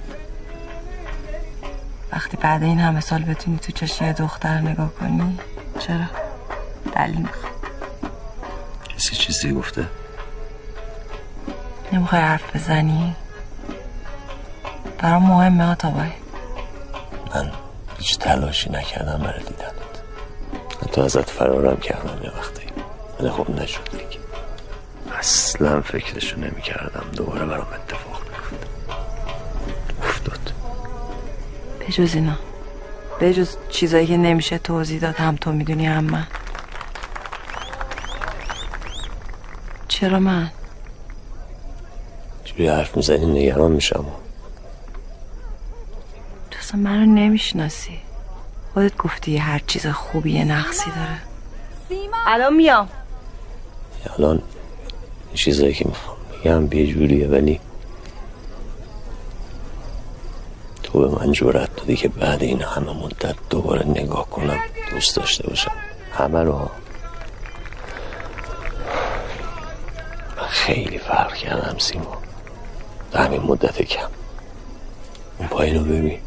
وقتی 2.13 2.37
بعد 2.37 2.63
این 2.63 2.79
همه 2.79 3.01
سال 3.01 3.23
بتونی 3.23 3.59
تو 3.59 3.73
چشم 3.73 4.05
یه 4.05 4.13
دختر 4.13 4.61
نگاه 4.61 4.93
کنی 4.95 5.39
چرا؟ 5.79 6.05
دلیل 6.95 7.17
می‌خوام 7.17 7.53
کسی 8.89 9.17
چیزی 9.17 9.53
گفته؟ 9.53 9.87
نمی‌خوای 11.93 12.21
حرف 12.21 12.57
بزنی؟ 12.57 13.17
برام 14.99 15.23
مهمه 15.23 15.71
آتابای 15.71 16.11
من 17.35 17.53
هیچ 17.99 18.19
تلاشی 18.19 18.71
نکردم 18.71 19.19
برای 19.19 19.39
دیدنت. 19.39 19.73
حتی 20.83 21.01
ازت 21.01 21.31
فرارم 21.31 21.77
کردم 21.77 22.23
یه 22.25 22.31
وقتی. 22.39 22.67
ولی 23.21 23.31
خب 23.31 23.51
نشد 23.51 23.91
دیگه. 23.91 24.19
اصلا 25.19 25.81
فکرشو 25.81 26.41
نمی‌کردم 26.41 27.05
دوباره 27.17 27.47
برام 27.47 27.67
اتفاق 27.75 28.21
بیفته 28.23 28.67
افتاد. 30.03 30.53
بجز 31.81 32.15
اینا. 32.15 32.37
بجز 33.21 33.57
چیزایی 33.71 34.07
که 34.07 34.17
نمیشه 34.17 34.59
توضیح 34.59 35.01
داد 35.01 35.15
هم 35.15 35.37
تو 35.37 35.53
می‌دونی 35.53 35.87
هم 35.87 36.05
من. 36.05 36.27
چرا 39.89 40.19
من؟ 40.19 40.51
جوری 42.45 42.69
حرف 42.69 42.97
می‌زنی؟ 42.97 43.27
نگران 43.27 43.73
میشم. 43.73 44.05
نمی‌شناسی. 47.37 47.99
خودت 48.75 48.97
گفتی 48.97 49.37
هر 49.37 49.63
چیز 49.67 49.87
خوبی 49.87 50.33
یه 50.33 50.45
نقصی 50.45 50.91
داره. 50.91 51.19
الان 52.27 52.55
میام. 52.55 52.89
الان 54.19 54.37
این 54.37 55.35
چیزایی 55.35 55.75
که 55.75 55.89
می‌خوام 55.89 56.17
بگم 56.45 56.79
یه 56.79 56.87
جوریه 56.87 57.29
ولی 57.29 57.61
تو 60.83 61.09
به 61.09 61.09
من 61.19 61.33
جورت 61.33 61.77
دادی 61.77 61.97
که 61.97 62.09
بعد 62.09 62.43
این 62.43 62.63
همه 62.63 62.93
مدت 62.93 63.37
دوباره 63.51 63.87
نگاه 63.87 64.31
کنم 64.31 64.59
دوست 64.91 65.17
داشته 65.17 65.49
باشم. 65.49 65.73
همه 66.13 66.43
رو 66.43 66.59
من 70.37 70.49
خیلی 70.49 70.99
فرق 70.99 71.35
کردم 71.35 71.79
سیما. 71.79 72.19
در 73.13 73.27
همین 73.27 73.43
مدت 73.43 73.83
کم. 73.83 74.09
اون 75.39 75.49
پایین 75.49 75.75
رو 75.79 75.85
ببین. 75.85 76.26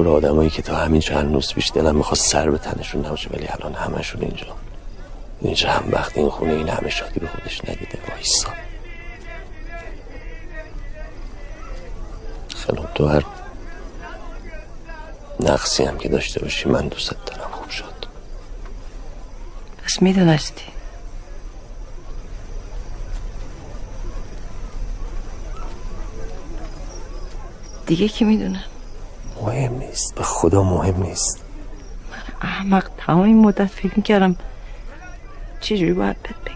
پر 0.00 0.08
آدمایی 0.08 0.50
که 0.50 0.62
تا 0.62 0.76
همین 0.76 1.00
چند 1.00 1.34
روز 1.34 1.54
پیش 1.54 1.70
دلم 1.74 1.96
می‌خواست 1.96 2.26
سر 2.26 2.50
به 2.50 2.58
تنشون 2.58 3.06
نباشه 3.06 3.30
ولی 3.30 3.48
الان 3.48 3.74
همشون 3.74 4.22
اینجا. 4.22 4.46
اینجا 5.40 5.70
هم 5.70 5.92
وقت 5.92 6.18
این 6.18 6.30
خونه 6.30 6.52
این 6.52 6.68
همه 6.68 6.90
شادی 6.90 7.20
به 7.20 7.26
خودش 7.26 7.60
ندیده 7.64 7.98
وایسا. 8.08 8.48
خیلی 12.56 12.82
تو 12.94 13.08
هر 13.08 13.24
نقصی 15.40 15.84
هم 15.84 15.98
که 15.98 16.08
داشته 16.08 16.40
باشی 16.40 16.68
من 16.68 16.88
دوست 16.88 17.16
دارم 17.26 17.50
خوب 17.52 17.70
شد. 17.70 18.06
پس 19.84 20.02
می‌دونستی. 20.02 20.64
دیگه 27.86 28.08
کی 28.08 28.24
می‌دونه؟ 28.24 28.64
مهم 29.42 29.78
نیست. 29.78 30.14
به 30.14 30.22
خدا 30.22 30.62
مهم 30.62 31.02
نیست. 31.02 31.44
احمق 32.40 32.90
تمام 32.98 33.20
این 33.20 33.38
مدت 33.38 33.66
فکر 33.66 33.92
می‌کردم 33.96 34.36
چجوری 35.60 35.92
باید 35.92 36.22
بهت 36.22 36.36
بگم. 36.44 36.54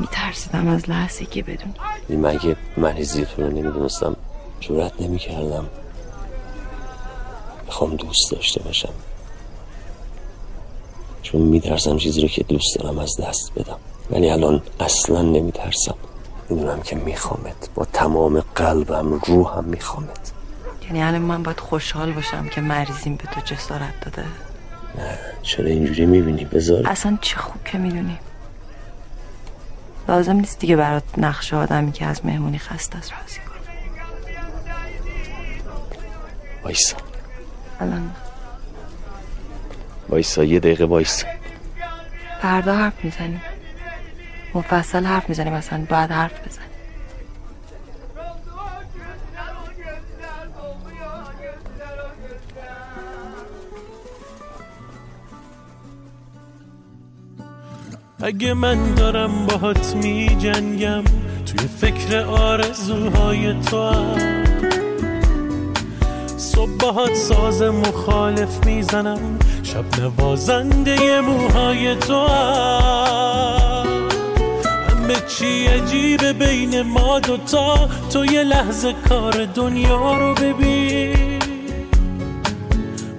میترسیدم 0.00 0.68
از 0.68 0.90
لحظه 0.90 1.24
که 1.24 1.42
بدونی 1.42 1.74
مگه 2.10 2.56
من 2.76 2.92
هزی 2.92 3.26
تو 3.26 3.42
رو 3.42 3.48
نمی‌دونستم؟ 3.48 4.16
جورت 4.60 4.92
نمی‌کردم. 5.00 5.66
می‌خوام 7.66 7.96
دوست 7.96 8.32
داشته 8.32 8.62
باشم. 8.62 8.92
چون 11.22 11.40
میترسم 11.40 11.96
چیزی 11.96 12.22
رو 12.22 12.28
که 12.28 12.42
دوست 12.42 12.76
دارم 12.78 12.98
از 12.98 13.16
دست 13.20 13.52
بدم. 13.56 13.78
ولی 14.10 14.30
الان 14.30 14.62
اصلا 14.80 15.22
نمیترسم. 15.22 15.94
می‌دونم 16.50 16.80
که 16.80 16.96
میخوامت 16.96 17.68
با 17.74 17.84
تمام 17.84 18.40
قلبم 18.40 19.20
روحم 19.26 19.64
میخوامت 19.64 20.32
یعنی 20.82 21.02
الان 21.02 21.20
من 21.20 21.42
باید 21.42 21.60
خوشحال 21.60 22.12
باشم 22.12 22.48
که 22.48 22.60
مریضیم 22.60 23.16
به 23.16 23.24
تو 23.24 23.40
جسارت 23.40 24.00
داده. 24.00 24.22
نه 24.98 25.18
چرا 25.42 25.66
اینجوری 25.66 26.06
می‌بینی؟ 26.06 26.44
بذار. 26.44 26.88
اصلا 26.88 27.18
چه 27.20 27.36
خوب 27.36 27.64
که 27.64 27.78
می‌دونی. 27.78 28.18
لازم 30.08 30.32
نیست 30.32 30.58
دیگه 30.58 30.76
برات 30.76 31.02
نقش 31.16 31.54
آدمی 31.54 31.92
که 31.92 32.06
از 32.06 32.26
مهمونی 32.26 32.58
خسته 32.58 32.98
است 32.98 33.12
راضی 33.12 33.38
کن 33.40 33.54
وایسا. 36.64 36.96
الان. 37.80 38.10
وایسا 40.08 40.44
یه 40.44 40.60
دقیقه 40.60 40.84
وایسا. 40.84 41.26
فردا 42.42 42.74
حرف 42.74 43.04
می‌زنیم. 43.04 43.40
مفصل 44.54 45.04
حرف 45.04 45.28
می‌زنیم 45.28 45.52
مثلا 45.52 45.86
بعد 45.88 46.10
حرف 46.10 46.48
بزن 46.48 46.62
اگه 58.22 58.54
من 58.54 58.94
دارم 58.94 59.46
باهات 59.46 59.96
می 59.96 60.36
جنگم 60.38 61.04
توی 61.46 61.68
فکر 61.68 62.18
آرزوهای 62.18 63.60
تو 63.60 63.88
هم 63.88 64.44
صبح 66.36 67.14
ساز 67.14 67.62
مخالف 67.62 68.66
می‌زنم 68.66 69.38
شب 69.62 70.00
نوازنده 70.00 71.20
موهای 71.20 71.96
تو 71.96 72.26
هم 72.26 73.63
همه 75.04 75.14
چی 75.28 75.66
عجیبه 75.66 76.32
بین 76.32 76.82
ما 76.82 77.20
دوتا. 77.20 77.88
تو 78.12 78.24
یه 78.24 78.42
لحظه 78.42 78.94
کار 79.08 79.44
دنیا 79.44 80.18
رو 80.18 80.34
ببین. 80.34 81.38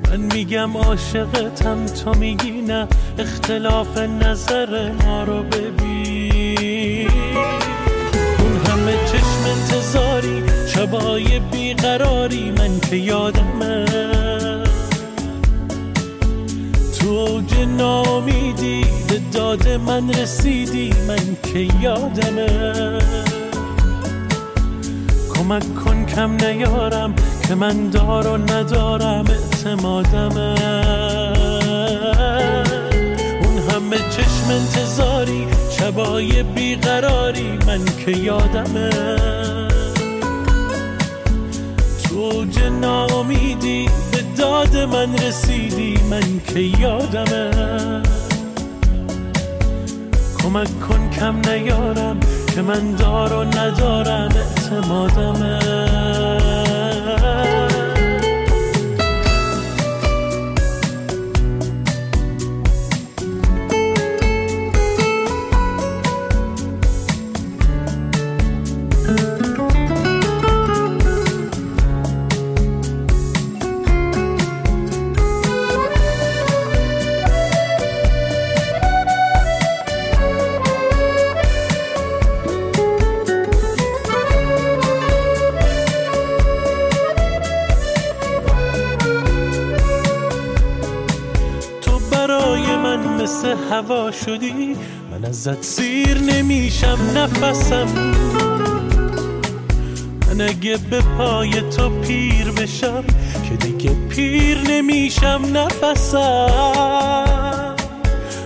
من 0.10 0.20
میگم 0.34 0.78
عاشقتم 0.78 1.86
تو 1.86 2.14
میگی 2.14 2.52
نه 2.52 2.88
اختلاف 3.20 3.98
نظر 3.98 4.92
ما 4.92 5.24
رو 5.24 5.44
ببین. 5.44 7.10
اون 8.40 8.58
همه 8.68 8.94
چشم 9.06 9.44
انتظاری 9.46 10.44
شبای 10.68 11.40
بیقراری 11.40 12.52
من 12.52 12.80
که 12.80 12.96
یادمه. 12.96 13.86
تو 13.86 14.25
اوج 17.06 17.54
نامیدی 17.78 18.86
به 19.10 19.22
داد 19.34 19.68
من 19.70 20.14
رسیدی 20.14 20.94
من 21.08 21.38
که 21.44 21.68
یادمه. 21.82 23.00
کمک 25.34 25.76
کن 25.76 26.06
کم 26.06 26.32
نیارم 26.32 27.16
که 27.48 27.56
من 27.56 27.90
دار 27.90 28.28
و 28.28 28.38
ندارم 28.38 29.26
اعتمادمه. 29.30 30.56
اون 33.44 33.58
همه 33.70 33.98
چشم 33.98 34.50
انتظاری 34.50 35.48
شبای 35.80 36.44
بیقراری 36.44 37.60
من 37.68 37.86
که 38.06 38.12
یادمه. 38.12 38.90
تو 42.04 42.16
اوج 42.16 42.60
ناامیدی 42.60 43.90
به 44.12 44.15
داد 44.38 44.78
من 44.78 45.18
رسیدی 45.18 45.98
من 46.10 46.42
که 46.48 46.60
یادمه. 46.60 48.02
کمک 50.44 50.80
کن 50.80 51.10
کم 51.10 51.50
نیارم 51.50 52.20
که 52.56 52.62
من 52.62 52.96
دار 52.96 53.34
و 53.34 53.44
ندارم 53.44 54.30
اعتمادمه. 54.36 56.55
هوا 93.76 94.12
شدی 94.12 94.76
من 95.12 95.26
ازت 95.26 95.64
سیر 95.64 96.18
نمیشم 96.18 96.98
نفسم. 97.16 97.88
من 100.28 100.42
اگه 100.42 100.78
به 100.78 101.02
پای 101.18 101.62
تو 101.62 101.90
پیر 101.90 102.52
بشم 102.52 103.04
که 103.50 103.56
دیگه 103.56 103.92
پیر 104.10 104.58
نمیشم 104.70 105.42
نفسم. 105.54 107.76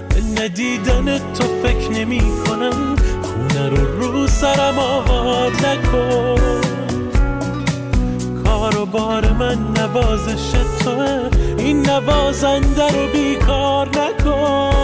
به 0.09 0.41
ندیدن 0.41 1.17
تو 1.17 1.43
فکر 1.63 1.91
نمی 1.91 2.23
کنم 2.47 2.95
خونه 3.21 3.69
رو 3.69 4.01
رو 4.01 4.27
سرم 4.27 4.79
آباد 4.79 5.65
نکن. 5.65 6.61
کار 8.43 8.77
و 8.77 8.85
بار 8.85 9.31
من 9.31 9.57
نوازش 9.77 10.51
توه 10.83 11.29
این 11.57 11.89
نوازنده 11.89 12.87
رو 12.87 13.07
بیکار 13.13 13.89
نکن. 13.89 14.78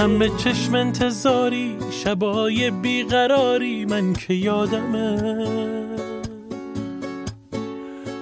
همه 0.00 0.28
چشم 0.28 0.74
انتظاری 0.74 1.76
شبای 1.90 2.70
بیقراری 2.70 3.84
من 3.84 4.12
که 4.12 4.34
یادمه. 4.34 5.16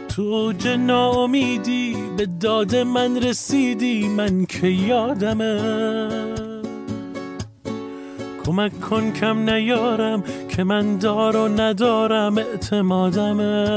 تو 0.08 0.22
اوج 0.22 0.68
ناامیدی 0.68 1.96
به 2.16 2.26
داد 2.40 2.76
من 2.76 3.22
رسیدی 3.22 4.08
من 4.08 4.46
که 4.46 4.66
یادمه. 4.66 5.60
کمک 8.46 8.80
کن 8.80 9.12
کم 9.12 9.50
نیارم 9.50 10.24
که 10.48 10.64
من 10.64 10.96
دار 10.96 11.36
و 11.36 11.48
ندارم 11.48 12.38
اعتمادمه. 12.38 13.68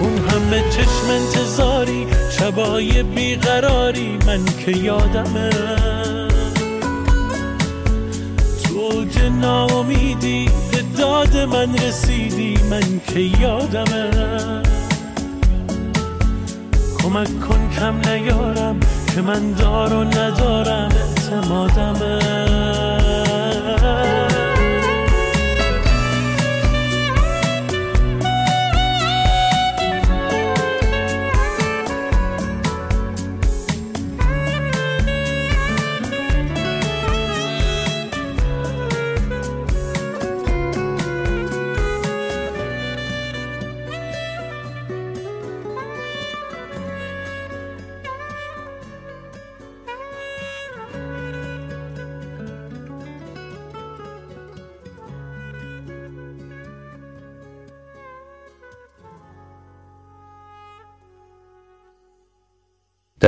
اون 0.00 0.18
همه 0.18 0.70
چشم 0.70 1.10
انتظاری 1.10 2.06
شبای 2.38 3.02
بیقراری 3.02 4.18
من 4.26 4.44
که 4.44 4.70
یادمه. 4.70 5.50
تو 8.64 8.78
اوج 8.78 9.18
ناامیدی 9.40 10.50
به 10.72 10.82
داد 10.98 11.36
من 11.36 11.78
رسیدی 11.78 12.58
من 12.70 13.00
که 13.06 13.20
یادمه. 13.20 14.10
کمک 16.98 17.40
کن 17.40 17.70
کم 17.78 18.10
نیارم 18.10 18.80
که 19.14 19.20
من 19.20 19.52
دار 19.52 19.94
و 19.94 20.04
ندارم 20.04 20.88
اعتمادمه. 20.92 22.87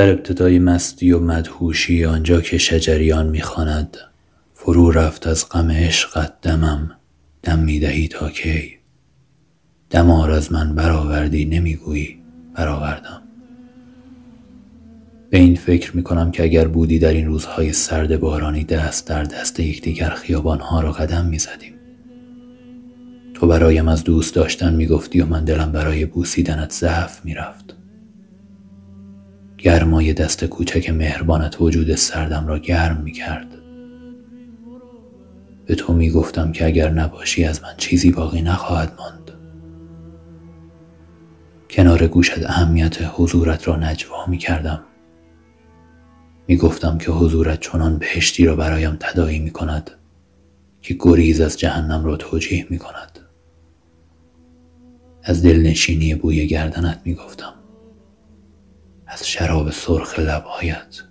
در 0.01 0.09
ابتدای 0.09 0.59
مستی 0.59 1.11
و 1.11 1.19
مدهوشی 1.19 2.05
آنجا 2.05 2.41
که 2.41 2.57
شجریان 2.57 3.27
می‌خواند 3.27 3.97
فرو 4.53 4.91
رفت 4.91 5.27
از 5.27 5.49
غم 5.49 5.71
عشقت 5.71 6.33
دمم. 6.41 6.91
دم 7.43 7.59
می‌دهی 7.59 8.07
تا 8.07 8.29
کی؟ 8.29 8.77
دمار 9.89 10.31
از 10.31 10.51
من 10.51 10.75
برآوردی 10.75 11.45
نمی‌گویی 11.45 12.17
برآوردم. 12.55 13.21
به 15.29 15.37
این 15.37 15.55
فکر 15.55 15.95
می‌کنم 15.95 16.31
که 16.31 16.43
اگر 16.43 16.67
بودی 16.67 16.99
در 16.99 17.13
این 17.13 17.25
روزهای 17.25 17.73
سرد 17.73 18.19
بارانی 18.19 18.63
دست 18.63 19.07
در 19.07 19.23
دست 19.23 19.59
یکدیگر 19.59 20.09
خیابانها 20.09 20.81
را 20.81 20.91
قدم 20.91 21.25
می‌زدیم. 21.25 21.73
تو 23.33 23.47
برایم 23.47 23.87
از 23.87 24.03
دوست 24.03 24.35
داشتن 24.35 24.75
می‌گفتی 24.75 25.21
و 25.21 25.25
من 25.25 25.45
دلم 25.45 25.71
برای 25.71 26.05
بوسیدنت 26.05 26.71
ضعف 26.71 27.25
می‌رفت. 27.25 27.80
گرمای 29.61 30.13
دست 30.13 30.45
کوچک 30.45 30.89
مهربانت 30.89 31.61
وجود 31.61 31.95
سردم 31.95 32.47
را 32.47 32.59
گرم 32.59 33.01
می 33.01 33.11
کرد. 33.11 33.47
به 35.65 35.75
تو 35.75 35.93
می 35.93 36.09
گفتم 36.09 36.51
که 36.51 36.65
اگر 36.65 36.89
نباشی 36.89 37.45
از 37.45 37.63
من 37.63 37.73
چیزی 37.77 38.11
باقی 38.11 38.41
نخواهد 38.41 38.93
ماند. 38.97 39.31
کنار 41.69 42.07
گوشت 42.07 42.45
اهمیت 42.45 42.97
حضورت 43.13 43.67
را 43.67 43.75
نجوا 43.75 44.25
می 44.25 44.37
کردم. 44.37 44.83
می 46.47 46.57
گفتم 46.57 46.97
که 46.97 47.11
حضورت 47.11 47.59
چنان 47.59 47.97
بهشتی 47.97 48.45
را 48.45 48.55
برایم 48.55 48.97
تدایی 48.99 49.39
می 49.39 49.51
کند 49.51 49.91
که 50.81 50.95
گریز 50.99 51.41
از 51.41 51.59
جهنم 51.59 52.05
را 52.05 52.17
توجیه 52.17 52.67
می 52.69 52.77
کند. 52.77 53.19
از 55.23 55.43
دلنشینی 55.43 56.15
بوی 56.15 56.47
گردنت 56.47 57.01
می 57.05 57.13
گفتم. 57.13 57.60
از 59.11 59.27
شراب 59.27 59.71
سرخ 59.71 60.19
لبهایت. 60.19 61.01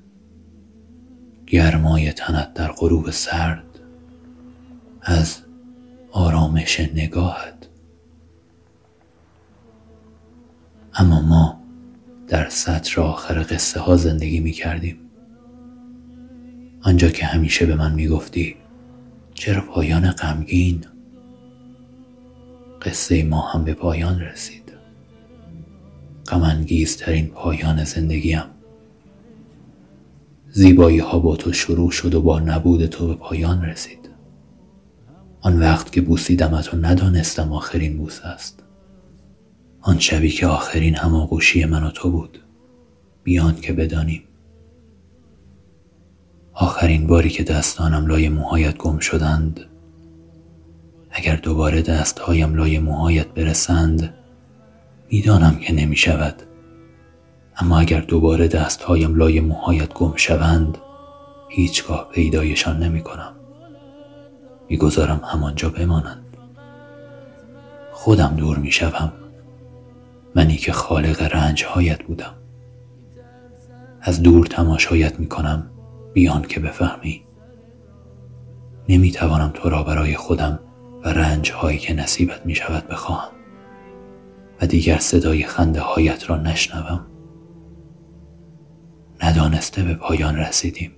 گرمای 1.47 2.13
تنت 2.13 2.55
در 2.55 2.73
غروب 2.73 3.11
سرد. 3.11 3.79
از 5.03 5.39
آرامش 6.13 6.81
نگاهت. 6.81 7.69
اما 10.95 11.21
ما 11.21 11.63
در 12.29 12.49
سطر 12.49 13.01
آخر 13.01 13.43
قصه 13.51 13.81
ها 13.81 13.97
زندگی 13.97 14.41
می 14.41 14.53
کردیم. 14.53 14.99
آنجا 16.83 17.09
که 17.09 17.27
همیشه 17.27 17.67
به 17.67 17.75
من 17.75 17.95
می 17.95 18.09
گفتی 18.09 18.57
چرا 19.35 19.61
پایان 19.61 20.11
غمگین؟ 20.11 20.85
قصه 22.83 23.25
ما 23.25 23.41
هم 23.41 23.65
به 23.65 23.75
پایان 23.75 24.21
رسید. 24.21 24.60
غمانگیزترین 26.31 27.27
پایان 27.27 27.85
زندگیم. 27.85 28.45
زیبایی 30.51 30.99
ها 30.99 31.19
با 31.19 31.37
تو 31.37 31.53
شروع 31.53 31.91
شد 31.91 32.15
و 32.15 32.23
با 32.23 32.41
نبود 32.41 32.87
تو 32.87 33.07
به 33.07 33.15
پایان 33.15 33.65
رسید. 33.65 34.11
آن 35.41 35.61
وقت 35.61 35.93
که 35.93 36.01
بوسیدمت 36.01 36.75
و 36.75 36.77
ندانستم 36.77 37.53
آخرین 37.53 37.99
بوس 37.99 38.21
است. 38.25 38.63
آن 39.81 39.99
شبی 39.99 40.31
که 40.31 40.47
آخرین 40.47 40.97
هماغوشی 40.97 41.65
من 41.65 41.85
و 41.85 41.91
تو 41.91 42.11
بود. 42.11 42.39
بیان 43.23 43.55
که 43.55 43.73
بدانیم. 43.73 44.23
آخرین 46.53 47.07
باری 47.07 47.31
که 47.31 47.43
دستانم 47.43 48.07
لای 48.07 48.29
موهایت 48.29 48.77
گم 48.77 48.99
شدند 48.99 49.61
اگر 51.11 51.37
دوباره 51.37 51.83
دستهایم 51.83 52.55
لای 52.55 52.79
موهایت 52.79 53.27
برسند 53.27 54.15
می‌دانم 55.11 55.57
که 55.57 55.73
نمی 55.75 55.97
شود 55.97 56.43
اما 57.57 57.79
اگر 57.79 58.01
دوباره 58.01 58.49
دستهایم 58.49 59.15
لای 59.15 59.41
موهایت 59.41 59.95
گم 59.95 60.13
شوند 60.17 60.79
هیچگاه 61.49 62.09
پیدایشان 62.13 62.83
نمی 62.83 63.01
کنم 63.01 63.33
می‌گذارم 64.69 65.21
همانجا 65.25 65.69
بمانند. 65.69 66.37
خودم 67.93 68.35
دور 68.37 68.59
می 68.59 68.73
شوم 68.73 69.13
منی 70.35 70.57
که 70.57 70.73
خالق 70.73 71.23
رنجهایت 71.23 72.03
بودم. 72.03 72.35
از 74.01 74.23
دور 74.23 74.47
تماشایت 74.47 75.21
می 75.21 75.29
کنم 75.29 75.71
بیان 76.13 76.43
که 76.43 76.61
بفهمی. 76.61 77.23
نمی 78.89 79.11
توانم 79.11 79.51
تو 79.55 79.69
را 79.69 79.83
برای 79.83 80.17
خودم 80.17 80.59
و 81.05 81.09
رنجهایی 81.09 81.79
که 81.79 81.95
نصیبت 81.95 82.47
می 82.47 82.55
شود 82.55 82.89
بخواهم. 82.89 83.40
و 84.61 84.67
دیگر 84.67 84.99
صدای 84.99 85.43
خنده 85.43 85.81
هایت 85.81 86.31
را 86.31 86.37
نشنوم. 86.37 87.07
ندانسته 89.23 89.83
به 89.83 89.95
پایان 89.95 90.37
رسیدیم. 90.37 90.93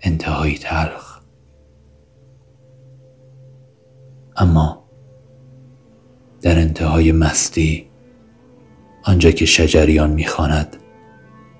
انتهایی 0.00 0.58
تلخ. 0.58 1.20
اما 4.36 4.84
در 6.42 6.58
انتهای 6.58 7.12
مستی 7.12 7.90
آنجا 9.04 9.30
که 9.30 9.44
شجریان 9.44 10.10
می‌خواند 10.10 10.76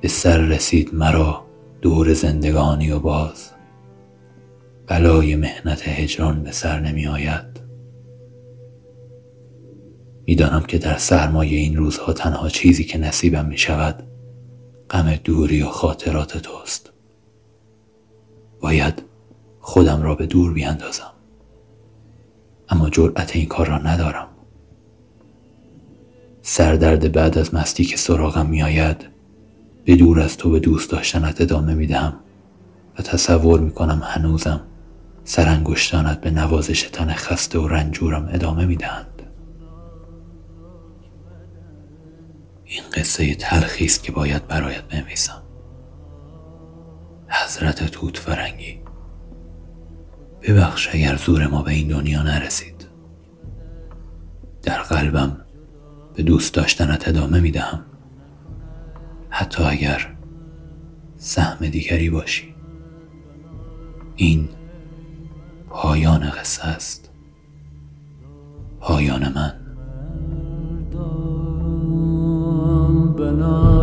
به 0.00 0.08
سر 0.08 0.38
رسید 0.38 0.94
مرا 0.94 1.46
دور 1.82 2.14
زندگانی 2.14 2.90
و 2.90 2.98
باز. 2.98 3.50
بلای 4.86 5.36
مهنت 5.36 5.88
هجران 5.88 6.42
به 6.42 6.52
سر 6.52 6.80
نمی 6.80 7.06
آید 7.06 7.49
می‌دانم 10.26 10.60
که 10.60 10.78
در 10.78 10.98
سرمایه 10.98 11.58
این 11.58 11.76
روزها 11.76 12.12
تنها 12.12 12.48
چیزی 12.48 12.84
که 12.84 12.98
نصیبم 12.98 13.44
می 13.44 13.58
شود 13.58 14.02
غم 14.90 15.14
دوری 15.24 15.62
و 15.62 15.66
خاطرات 15.66 16.38
توست. 16.38 16.90
باید 18.60 19.02
خودم 19.60 20.02
را 20.02 20.14
به 20.14 20.26
دور 20.26 20.52
بیاندازم. 20.52 21.12
اما 22.68 22.90
جرأت 22.90 23.36
این 23.36 23.46
کار 23.46 23.66
را 23.66 23.78
ندارم. 23.78 24.26
سردرد 26.42 27.12
بعد 27.12 27.38
از 27.38 27.54
مستی 27.54 27.84
که 27.84 27.96
سراغم 27.96 28.46
میآید 28.46 29.06
به 29.84 29.96
دور 29.96 30.20
از 30.20 30.36
تو 30.36 30.50
به 30.50 30.60
دوست 30.60 30.90
داشتنت 30.90 31.40
ادامه 31.40 31.74
می‌دهم 31.74 32.12
و 32.98 33.02
تصور 33.02 33.60
می‌کنم 33.60 34.02
هنوزم 34.04 34.60
سرانگشتانت 35.24 36.20
به 36.20 36.30
نوازش 36.30 36.82
تن 36.82 37.12
خسته 37.12 37.58
و 37.58 37.68
رنجورم 37.68 38.30
ادامه 38.32 38.66
می‌دهند. 38.66 39.06
این 42.72 42.82
قصه 42.92 43.34
تلخی 43.34 43.84
است 43.84 44.02
که 44.02 44.12
باید 44.12 44.46
برایت 44.46 44.84
بنویسم. 44.84 45.42
حضرت 47.28 47.84
توت 47.84 48.18
فرنگی. 48.18 48.80
ببخش 50.42 50.88
اگر 50.92 51.16
زور 51.16 51.46
ما 51.46 51.62
به 51.62 51.70
این 51.70 51.88
دنیا 51.88 52.22
نرسید. 52.22 52.86
در 54.62 54.82
قلبم 54.82 55.44
به 56.14 56.22
دوست 56.22 56.54
داشتنت 56.54 57.08
ادامه 57.08 57.40
می 57.40 57.50
دهم 57.50 57.84
حتی 59.30 59.62
اگر 59.62 60.16
سهم 61.16 61.66
دیگری 61.68 62.10
باشی. 62.10 62.54
این 64.16 64.48
پایان 65.68 66.30
قصه 66.30 66.64
است. 66.64 67.10
پایان 68.80 69.32
من. 69.32 69.60
open 73.20 73.42
our. 73.42 73.80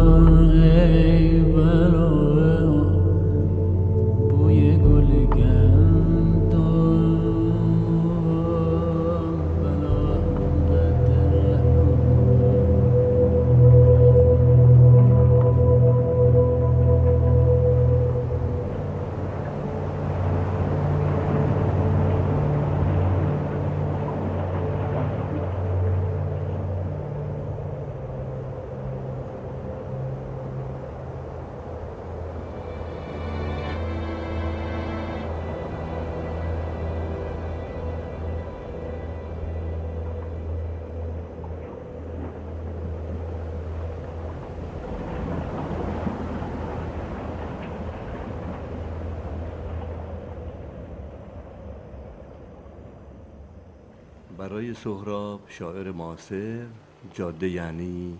سهراب 54.73 55.39
شاعر 55.47 55.91
معاصر 55.91 56.65
جاده 57.13 57.49
یعنی 57.49 58.17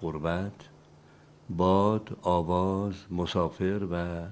قربت 0.00 0.52
باد 1.50 2.16
آواز 2.22 2.94
مسافر 3.10 3.80
و 3.90 4.24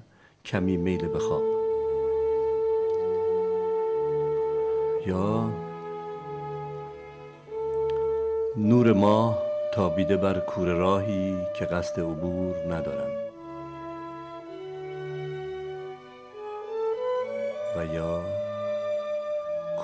کمی 0.44 0.76
میل 0.76 1.08
به 1.08 1.18
خواب. 1.18 1.42
یا 5.06 5.50
نور 8.56 8.92
ماه 8.92 9.38
تابیده 9.74 10.16
بر 10.16 10.40
کوره 10.40 10.72
راهی 10.74 11.38
که 11.58 11.64
قصد 11.64 12.00
عبور 12.00 12.56
ندارم. 12.74 13.10
و 17.76 17.94
یا 17.94 18.45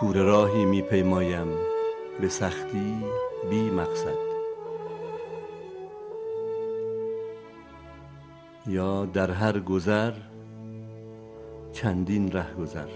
کوره 0.03 0.23
راهی 0.23 0.65
میپیمایم 0.65 1.47
به 2.21 2.29
سختی 2.29 2.97
بی 3.51 3.71
مقصد. 3.71 4.19
یا 8.67 9.05
در 9.05 9.31
هر 9.31 9.59
گذر 9.61 10.13
چندین 11.73 12.33
ره 12.33 12.55
گذر 12.55 12.89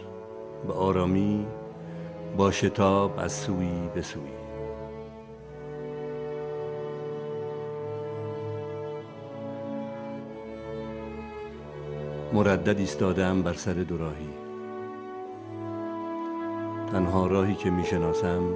به 0.66 0.72
آرامی 0.72 1.46
با 2.36 2.50
شتاب 2.50 3.18
از 3.18 3.32
سوی 3.32 3.88
به 3.94 4.02
سوی. 4.02 4.22
مردد 12.32 12.78
ایستادم 12.78 13.42
بر 13.42 13.52
سر 13.54 13.72
دوراهی 13.72 14.45
تنها 16.96 17.26
راهی 17.26 17.54
که 17.54 17.70
می‌شناسم 17.70 18.54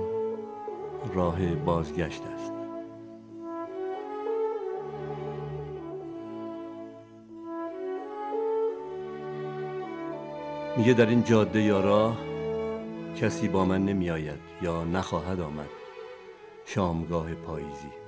راه 1.15 1.55
بازگشت 1.55 2.23
است. 2.35 2.53
میگه 10.77 10.93
در 10.93 11.07
این 11.07 11.25
جاده 11.25 11.63
یا 11.63 11.81
راه 11.81 12.19
کسی 13.17 13.49
با 13.49 13.65
من 13.65 13.85
نمی 13.85 14.11
آید 14.11 14.41
یا 14.63 14.85
نخواهد 14.85 15.41
آمد. 15.41 15.69
شامگاه 16.65 17.35
پاییزی. 17.35 18.00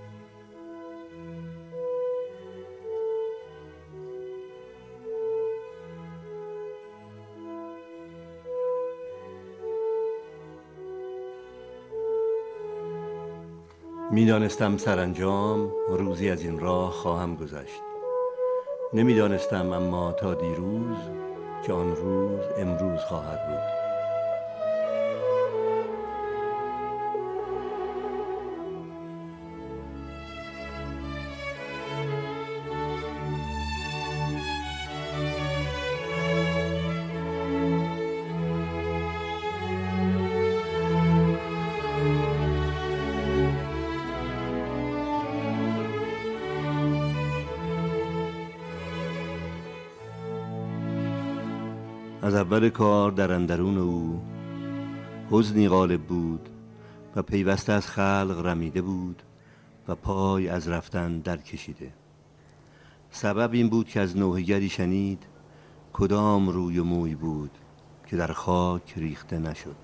می‌دانستم 14.12 14.76
سرانجام 14.76 15.72
روزی 15.88 16.30
از 16.30 16.42
این 16.42 16.58
راه 16.58 16.90
خواهم 16.90 17.36
گذشت. 17.36 17.82
نمی‌دانستم 18.92 19.72
اما 19.72 20.12
تا 20.12 20.34
دیروز 20.34 20.96
که 21.66 21.72
آن 21.72 21.96
روز 21.96 22.40
امروز 22.58 23.00
خواهد 23.00 23.38
بود. 23.48 23.81
از 52.22 52.34
اول 52.34 52.68
کار 52.68 53.10
در 53.10 53.32
اندرون 53.32 53.78
او. 53.78 54.22
حزنی 55.30 55.68
غالب 55.68 56.00
بود 56.00 56.48
و 57.16 57.22
پیوسته 57.22 57.72
از 57.72 57.86
خلق 57.86 58.42
رمیده 58.44 58.82
بود 58.82 59.22
و 59.88 59.94
پای 59.94 60.48
از 60.48 60.68
رفتن 60.68 61.18
در 61.18 61.36
کشیده. 61.36 61.92
سبب 63.10 63.52
این 63.52 63.68
بود 63.68 63.88
که 63.88 64.00
از 64.00 64.16
نوهگری 64.16 64.68
شنید 64.68 65.22
کدام 65.92 66.48
روی 66.48 66.78
و 66.78 66.84
موی 66.84 67.14
بود 67.14 67.50
که 68.06 68.16
در 68.16 68.32
خاک 68.32 68.92
ریخته 68.96 69.38
نشد. 69.38 69.76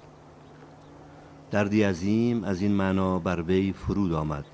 دردی 1.51 1.82
عظیم 1.82 2.45
از 2.45 2.62
این 2.62 2.72
معنا 2.72 3.18
بر 3.18 3.43
وی 3.43 3.72
فرود 3.72 4.12
آمد 4.12 4.45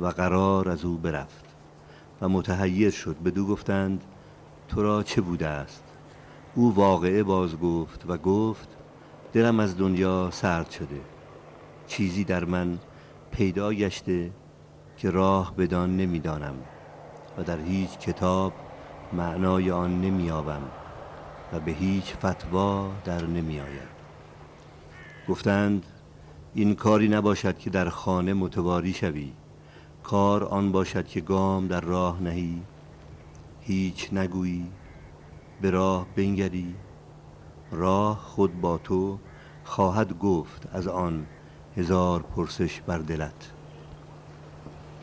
و 0.00 0.06
قرار 0.06 0.68
از 0.68 0.84
او 0.84 0.96
برفت 0.96 1.44
و 2.20 2.28
متحیر 2.28 2.90
شد. 2.90 3.16
بدو 3.24 3.46
گفتند 3.46 4.04
تو 4.68 4.82
را 4.82 5.02
چه 5.02 5.20
بوده 5.20 5.48
است؟ 5.48 5.85
او 6.58 6.74
واقعه 6.74 7.22
باز 7.22 7.58
گفت 7.58 8.04
و 8.08 8.16
گفت 8.18 8.68
دلم 9.32 9.60
از 9.60 9.78
دنیا 9.78 10.30
سرد 10.32 10.70
شده. 10.70 11.00
چیزی 11.86 12.24
در 12.24 12.44
من 12.44 12.78
پیدا 13.30 13.72
گشته 13.72 14.30
که 14.96 15.10
راه 15.10 15.56
بدان 15.56 15.96
نمی‌دانم 15.96 16.54
و 17.38 17.42
در 17.42 17.60
هیچ 17.60 17.90
کتاب 17.98 18.52
معنای 19.12 19.70
آن 19.70 20.00
نمییابم 20.00 20.62
و 21.52 21.60
به 21.60 21.72
هیچ 21.72 22.14
فتوا 22.14 22.90
در 23.04 23.24
نمیآید. 23.26 23.96
گفتند 25.28 25.86
این 26.54 26.74
کاری 26.74 27.08
نباشد 27.08 27.58
که 27.58 27.70
در 27.70 27.88
خانه 27.88 28.34
متواری 28.34 28.92
شوی. 28.92 29.32
کار 30.02 30.44
آن 30.44 30.72
باشد 30.72 31.06
که 31.06 31.20
گام 31.20 31.66
در 31.66 31.80
راه 31.80 32.22
نهی. 32.22 32.62
هیچ 33.60 34.12
نگویی 34.12 34.66
به 35.60 35.70
راه 35.70 36.06
بنگری. 36.16 36.74
راه 37.72 38.18
خود 38.18 38.60
با 38.60 38.78
تو 38.78 39.18
خواهد 39.64 40.18
گفت 40.18 40.68
از 40.72 40.88
آن 40.88 41.26
هزار 41.76 42.22
پرسش 42.22 42.80
بر 42.80 42.98
دلت. 42.98 43.50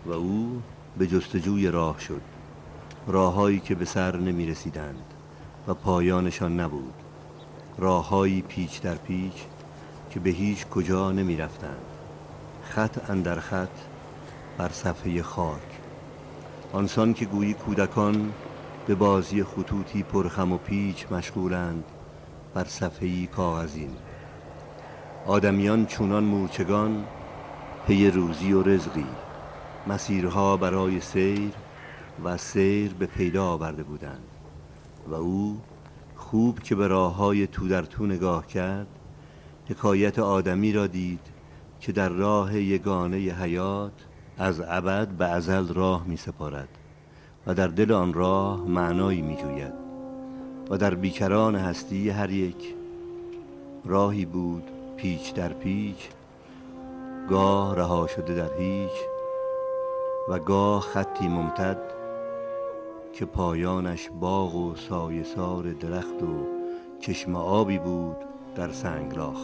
و 0.06 0.12
او 0.12 0.62
به 0.98 1.08
جستجوی 1.08 1.68
راه 1.72 2.00
شد. 2.00 2.22
راههایی 3.08 3.60
که 3.60 3.76
به 3.76 3.86
سر 3.86 4.18
نمی 4.18 4.46
رسیدند 4.46 5.14
و 5.68 5.74
پایانشان 5.74 6.60
نبود. 6.60 6.94
راههایی 7.78 8.42
پیچ 8.42 8.82
در 8.82 8.96
پیچ 8.96 9.34
که 10.10 10.20
به 10.20 10.30
هیچ 10.30 10.68
کجا 10.68 11.12
نمی 11.12 11.38
رفتند. 11.38 11.86
خط 12.64 13.10
اندر 13.10 13.40
خط 13.40 13.78
بر 14.58 14.70
صفحه 14.70 15.22
خاک. 15.22 15.80
آنسان 16.74 17.14
که 17.14 17.26
گویی 17.26 17.54
کودکان 17.54 18.34
به 18.88 18.96
بازی 18.96 19.44
خطوطی 19.44 20.04
پرخم 20.04 20.52
و 20.52 20.58
پیچ 20.58 21.12
مشغولند 21.12 21.84
بر 22.54 22.64
صفحهی 22.64 23.28
کاغذین. 23.28 23.92
آدمیان 25.26 25.86
چونان 25.86 26.24
مورچگان 26.24 27.06
پی 27.88 28.12
روزی 28.12 28.54
و 28.54 28.64
رزقی. 28.64 29.06
مسیرها 29.88 30.58
برای 30.58 31.00
سیر 31.00 31.52
و 32.24 32.38
سیر 32.38 32.94
به 32.94 33.06
پیدا 33.06 33.46
آورده 33.46 33.84
بودند 33.84 34.28
و 35.08 35.14
او 35.14 35.62
خوب 36.16 36.60
که 36.60 36.76
به 36.76 36.88
راه 36.88 37.16
های 37.16 37.48
تو 37.48 37.68
در 37.68 37.82
تو 37.82 38.06
نگاه 38.06 38.48
کرد 38.48 38.88
حکایت 39.70 40.20
آدمی 40.20 40.74
را 40.74 40.88
دید 40.88 41.20
که 41.80 41.92
در 41.92 42.10
راه 42.10 42.58
یگانه 42.58 43.18
حیات 43.18 44.06
از 44.38 44.62
ابد 44.68 45.08
به 45.08 45.26
ازل 45.26 45.74
راه 45.74 46.08
می 46.08 46.18
سپارد 46.18 46.70
و 47.48 47.54
در 47.54 47.68
دل 47.68 47.92
آن 47.92 48.14
راه 48.14 48.68
معنایی 48.68 49.22
می 49.22 49.36
جوید 49.36 49.74
و 50.70 50.78
در 50.78 50.96
بیکران 50.96 51.56
هستی 51.56 52.10
هر 52.10 52.32
یک 52.32 52.76
راهی 53.86 54.26
بود 54.26 54.64
پیچ 54.98 55.34
در 55.34 55.54
پیچ 55.54 56.10
گاه 57.30 57.76
رها 57.76 58.08
شده 58.08 58.34
در 58.36 58.54
هیچ 58.58 58.92
و 60.30 60.40
گاه 60.40 60.82
خطی 60.82 61.28
ممتد 61.28 61.78
که 63.14 63.26
پایانش 63.26 64.10
باغ 64.20 64.56
و 64.56 64.76
سایسار 64.76 65.72
درخت 65.72 66.24
و 66.24 66.48
چشم 67.00 67.36
آبی 67.36 67.78
بود 67.78 68.18
در 68.56 68.72
سنگلاخ. 68.72 69.38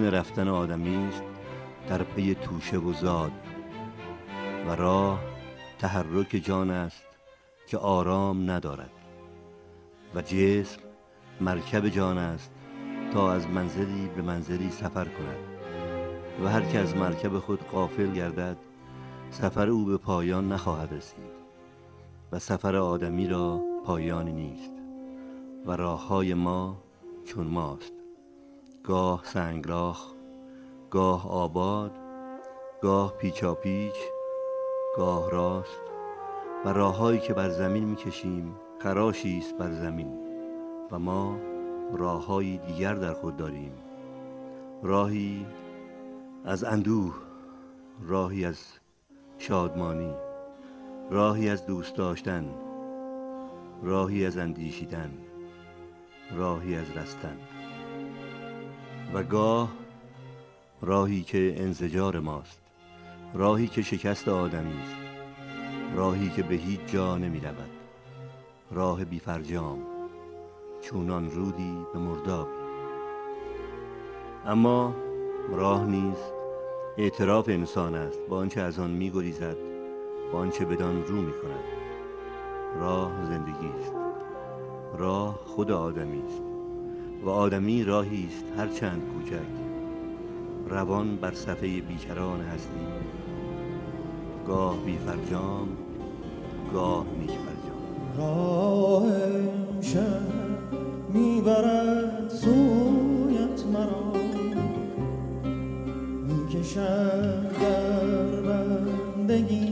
بیان 0.00 0.14
رفتن 0.14 0.48
آدمی 0.48 0.96
است 0.96 1.22
در 1.88 2.02
پی 2.02 2.34
توشه 2.34 2.76
و 2.76 2.92
زاد 2.92 3.32
و 4.66 4.74
راه 4.74 5.20
تحرک 5.78 6.40
جان 6.44 6.70
است 6.70 7.04
که 7.66 7.78
آرام 7.78 8.50
ندارد 8.50 8.90
و 10.14 10.22
جسم 10.22 10.80
مرکب 11.40 11.88
جان 11.88 12.18
است 12.18 12.50
تا 13.12 13.32
از 13.32 13.48
منزلی 13.48 14.08
به 14.16 14.22
منزلی 14.22 14.70
سفر 14.70 15.04
کند 15.04 15.38
و 16.44 16.48
هر 16.48 16.60
که 16.60 16.78
از 16.78 16.96
مرکب 16.96 17.38
خود 17.38 17.62
قافل 17.62 18.12
گردد 18.12 18.56
سفر 19.30 19.68
او 19.68 19.84
به 19.84 19.96
پایان 19.96 20.52
نخواهد 20.52 20.92
رسید 20.92 21.38
و 22.32 22.38
سفر 22.38 22.76
آدمی 22.76 23.28
را 23.28 23.60
پایانی 23.84 24.32
نیست 24.32 24.72
و 25.66 25.76
راه 25.76 26.06
های 26.08 26.34
ما 26.34 26.82
چون 27.24 27.46
ماست. 27.46 27.97
گاه 28.88 29.20
سنگلاخ 29.24 30.12
گاه 30.90 31.30
آباد 31.30 31.92
گاه 32.82 33.12
پیچاپیچ 33.12 33.94
گاه 34.96 35.30
راست 35.30 35.80
و 36.64 36.68
راههایی 36.68 37.20
که 37.20 37.34
بر 37.34 37.48
زمین 37.48 37.84
می‌کشیم 37.84 38.56
خراشی 38.78 39.38
است 39.38 39.58
بر 39.58 39.72
زمین 39.72 40.18
و 40.90 40.98
ما 40.98 41.36
راههایی 41.92 42.58
دیگر 42.58 42.94
در 42.94 43.12
خود 43.12 43.36
داریم. 43.36 43.72
راهی 44.82 45.46
از 46.44 46.64
اندوه 46.64 47.14
راهی 48.06 48.44
از 48.44 48.64
شادمانی 49.38 50.14
راهی 51.10 51.48
از 51.48 51.66
دوست 51.66 51.96
داشتن 51.96 52.54
راهی 53.82 54.26
از 54.26 54.38
اندیشیدن 54.38 55.10
راهی 56.36 56.76
از 56.76 56.90
رستن. 56.90 57.36
و 59.14 59.22
گاه 59.22 59.68
راهی 60.82 61.22
که 61.22 61.54
انزجار 61.56 62.20
ماست 62.20 62.60
راهی 63.34 63.66
که 63.66 63.82
شکست 63.82 64.28
آدمی 64.28 64.80
است 64.82 64.96
راهی 65.94 66.28
که 66.28 66.42
به 66.42 66.54
هیچ 66.54 66.80
جا 66.86 67.18
نمی 67.18 67.40
رود 67.40 67.70
راه 68.70 69.04
بی 69.04 69.18
فرجام 69.18 69.78
چونان 70.80 71.30
رودی 71.30 71.76
به 71.92 71.98
مردابی 71.98 72.50
اما 74.46 74.94
راه 75.50 75.86
نیز 75.86 76.16
اعتراف 76.98 77.48
انسان 77.48 77.94
است 77.94 78.18
با 78.28 78.36
آنچه 78.38 78.60
از 78.60 78.78
آن 78.78 78.90
می 78.90 79.10
گریزد 79.10 79.56
با 80.32 80.38
آنچه 80.38 80.64
بدان 80.64 81.04
رو 81.04 81.16
می 81.16 81.32
کند. 81.32 81.64
راه 82.80 83.24
زندگی 83.24 83.68
است 83.80 83.92
راه 84.98 85.38
خود 85.44 85.70
آدمی 85.70 86.22
است. 86.26 86.47
و 87.24 87.28
آدمی 87.28 87.84
راهی 87.84 88.26
است 88.26 88.44
هرچند 88.58 89.02
کوچک. 89.14 89.48
روان 90.68 91.16
بر 91.16 91.34
صفحه 91.34 91.80
بیکران 91.80 92.40
هستی. 92.40 92.80
گاه 94.46 94.76
بی 94.84 94.98
فرجام 94.98 95.68
گاه 96.72 97.06
نیک 97.20 97.30
فرجام. 97.30 98.18
راه 98.18 99.06
شب 99.80 100.20
می‌برد 101.14 102.28
سویت 102.28 103.66
مرا. 103.72 104.12
می‌کشد 106.26 107.52
در 107.60 108.40
بندگی 108.40 109.67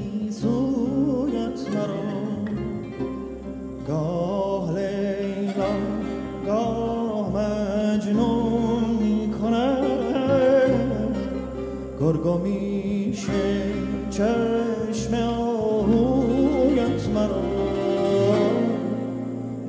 میشه 12.38 13.62
چشم 14.10 15.14
آهویت 15.14 17.08
مرا. 17.14 17.42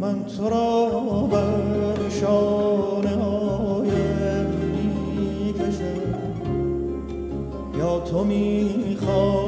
من 0.02 0.26
تو 0.26 0.50
را 0.50 0.90
بر 1.32 2.10
شانه 2.10 3.16
هایم 3.24 4.48
می‌کشم. 5.46 6.14
یا 7.80 8.00
تو 8.00 8.24
می‌خوای 8.24 9.47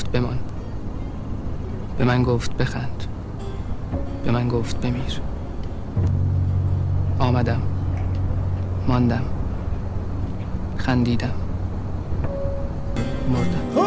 گفت 0.00 0.12
بمان. 0.12 0.38
به 1.98 2.04
من 2.04 2.22
گفت 2.22 2.56
بخند. 2.56 3.04
به 4.24 4.30
من 4.30 4.48
گفت 4.48 4.80
بمیر. 4.80 5.20
آمدم. 7.18 7.62
ماندم. 8.88 9.22
خندیدم. 10.76 11.30
مردم. 13.32 13.79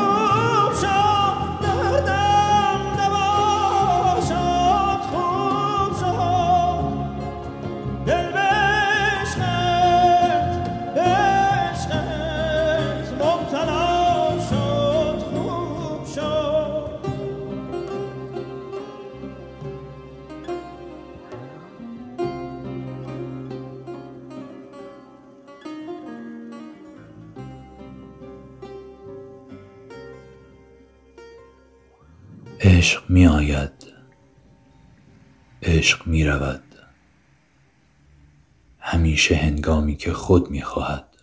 که 40.04 40.14
خود 40.14 40.52
می 40.52 40.62
خواهد 40.62 41.18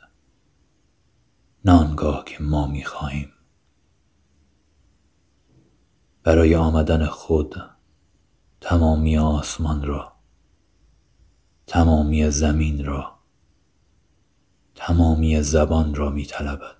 نانگاه 1.64 2.24
که 2.24 2.42
ما 2.42 2.72
خواهیم 2.84 3.32
برای 6.22 6.54
آمدن 6.54 7.06
خود 7.06 7.54
تمامی 8.60 9.18
آسمان 9.18 9.86
را 9.86 10.12
تمامی 11.66 12.30
زمین 12.30 12.84
را 12.84 13.18
تمامی 14.74 15.42
زبان 15.42 15.94
را 15.94 16.10
می 16.10 16.26
طلبد 16.26 16.76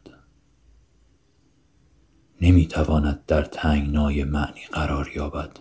نمی 2.40 2.66
تواند 2.66 3.26
در 3.26 3.42
تنگنای 3.42 4.24
معنی 4.24 4.66
قرار 4.72 5.10
یابد. 5.14 5.58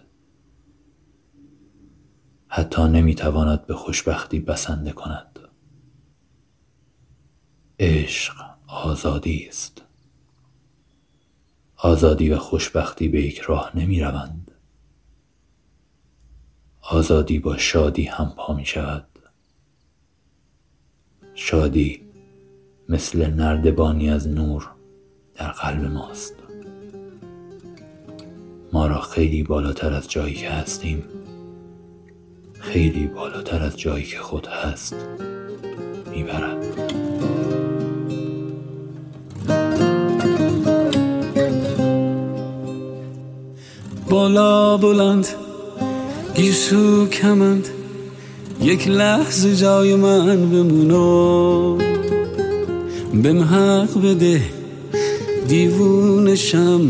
حتی 2.47 2.81
نمی 2.81 3.15
تواند 3.15 3.65
به 3.65 3.73
خوشبختی 3.73 4.39
بسنده 4.39 4.91
کند. 4.91 5.28
عشق 7.80 8.34
آزادی 8.67 9.45
است. 9.49 9.82
آزادی 11.75 12.30
و 12.30 12.38
خوشبختی 12.38 13.07
به 13.07 13.21
یک 13.21 13.39
راه 13.39 13.77
نمی 13.77 14.01
روند. 14.01 14.51
آزادی 16.82 17.39
با 17.39 17.57
شادی 17.57 18.03
هم 18.03 18.34
پا 18.38 18.53
می 18.53 18.65
شود. 18.65 19.07
شادی 21.36 22.01
مثل 22.89 23.30
نردبانی 23.34 24.09
از 24.09 24.27
نور 24.27 24.69
در 25.36 25.51
قلب 25.51 25.86
ماست. 25.86 26.36
ما 28.73 28.88
را 28.88 29.01
خیلی 29.01 29.43
بالاتر 29.43 29.93
از 29.93 30.09
جایی 30.11 30.34
که 30.36 30.49
هستیم 30.49 31.03
خیلی 32.59 33.07
بالاتر 33.07 33.63
از 33.63 33.80
جایی 33.80 34.05
که 34.05 34.17
خود 34.17 34.47
هست 34.47 34.95
می‌برد 36.11 36.88
بالا 44.10 44.78
بلند 44.78 45.28
گیسو 46.36 47.07
کمند. 47.07 47.68
یک 48.62 48.88
لحظه 48.88 49.55
جای 49.55 49.95
من 49.95 50.49
بمونو. 50.49 51.78
بهم 53.14 53.39
حق 53.43 54.01
بده 54.01 54.41
دیوونشم 55.47 56.82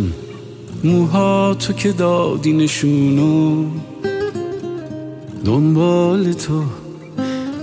موها 0.83 1.55
تو 1.59 1.73
که 1.73 1.91
دادی 1.91 2.53
نشونو. 2.53 3.65
دنبال 5.45 6.33
تو 6.33 6.63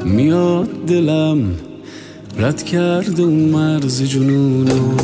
میاد 0.05 0.69
دلم. 0.87 1.55
رد 2.39 2.63
کرده 2.63 3.23
اون 3.23 3.49
مرز 3.49 4.03
جنونو. 4.03 4.97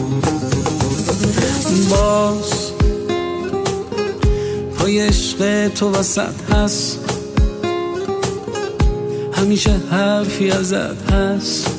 باز 1.90 2.61
پای 4.82 5.00
عشق 5.00 5.68
تو 5.68 5.90
وسط 5.90 6.50
هست. 6.52 6.98
همیشه 9.32 9.70
حرفی 9.90 10.50
ازت 10.50 11.12
هست. 11.12 11.70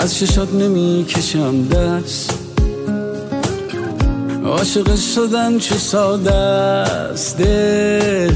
از 0.00 0.18
ششات 0.18 0.54
نمی 0.54 1.04
کشم 1.08 1.68
دست. 1.68 2.38
عاشق 4.44 4.96
شدن 4.96 5.58
چه 5.58 5.74
ساده 5.74 6.34
است 6.34 7.38
دل. 7.38 8.32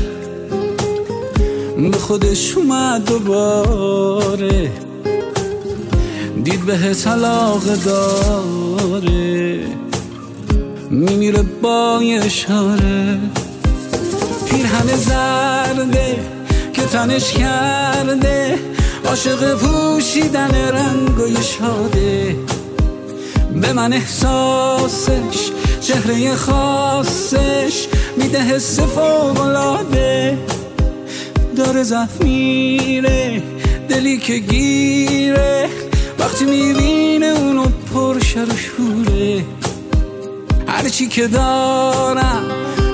به 1.90 1.98
خودش 1.98 2.56
اومد 2.56 3.04
دوباره. 3.04 4.70
دید 6.44 6.66
به 6.66 6.94
طلاق 6.94 7.64
داره 7.64 8.81
میمیره 10.92 11.42
با 11.62 11.98
اشاره. 11.98 13.18
پیرهن 14.50 14.96
زرده 14.96 16.18
که 16.72 16.82
تنش 16.82 17.32
کرده 17.32 18.58
عاشق 19.06 19.54
پوشیدن 19.54 20.50
و 21.18 21.42
شاده. 21.42 22.36
به 23.60 23.72
من 23.72 23.92
احساسش 23.92 25.50
چهره 25.80 26.34
خاصش 26.34 27.86
میده 28.16 28.40
حس 28.40 28.80
فوقلاده 28.80 30.38
داره 31.56 31.82
زخم 31.82 32.24
میره 32.24 33.42
دلی 33.88 34.18
که 34.18 34.38
گیره. 34.38 35.68
وقتی 36.18 36.44
می‌بینه 36.44 37.26
اونو 37.26 37.64
پرشر 37.94 38.44
و 38.44 38.56
شوره. 38.56 39.44
هرچی 40.82 41.06
که 41.06 41.26
دارم 41.26 42.42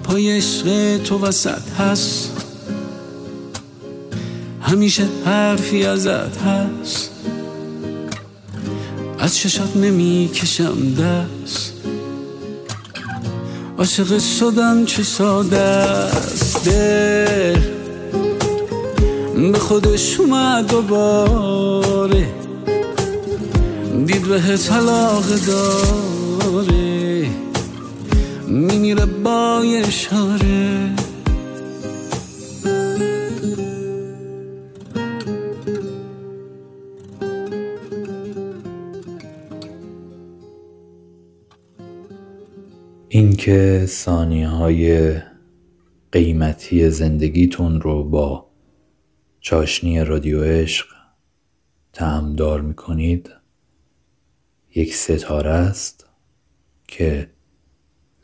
پای 0.04 0.36
عشق 0.36 0.98
تو 1.02 1.18
وسط 1.18 1.70
هست. 1.78 2.30
همیشه 4.60 5.04
حرفی 5.24 5.86
ازت 5.86 6.38
هست. 6.38 7.10
از 9.18 9.36
چشات 9.36 9.76
نمی 9.76 10.30
کشم 10.34 10.94
دست. 10.94 11.73
عاشق 13.84 14.18
شدن 14.18 14.84
چه 14.84 15.02
ساده 15.02 15.58
است 15.58 16.68
دل 16.68 17.60
به 19.52 19.58
خودش 19.58 20.20
اومد 20.20 20.66
دوباره. 20.66 22.26
دید 24.06 24.28
به 24.28 24.40
طلاق 24.56 25.24
داره. 25.46 27.26
میمیره 28.48 29.06
با 29.06 29.60
اشاره. 29.60 30.73
اینکه 43.46 43.86
ثانیه 43.86 44.48
های 44.48 45.14
قیمتی 46.12 46.90
زندگیتون 46.90 47.80
رو 47.80 48.04
با 48.04 48.50
چاشنی 49.40 50.04
رادیو 50.04 50.44
عشق 50.44 50.86
تعمدار 51.92 52.60
می‌کنید. 52.60 53.30
یک 54.74 54.94
ستاره 54.94 55.50
است 55.50 56.06
که 56.88 57.30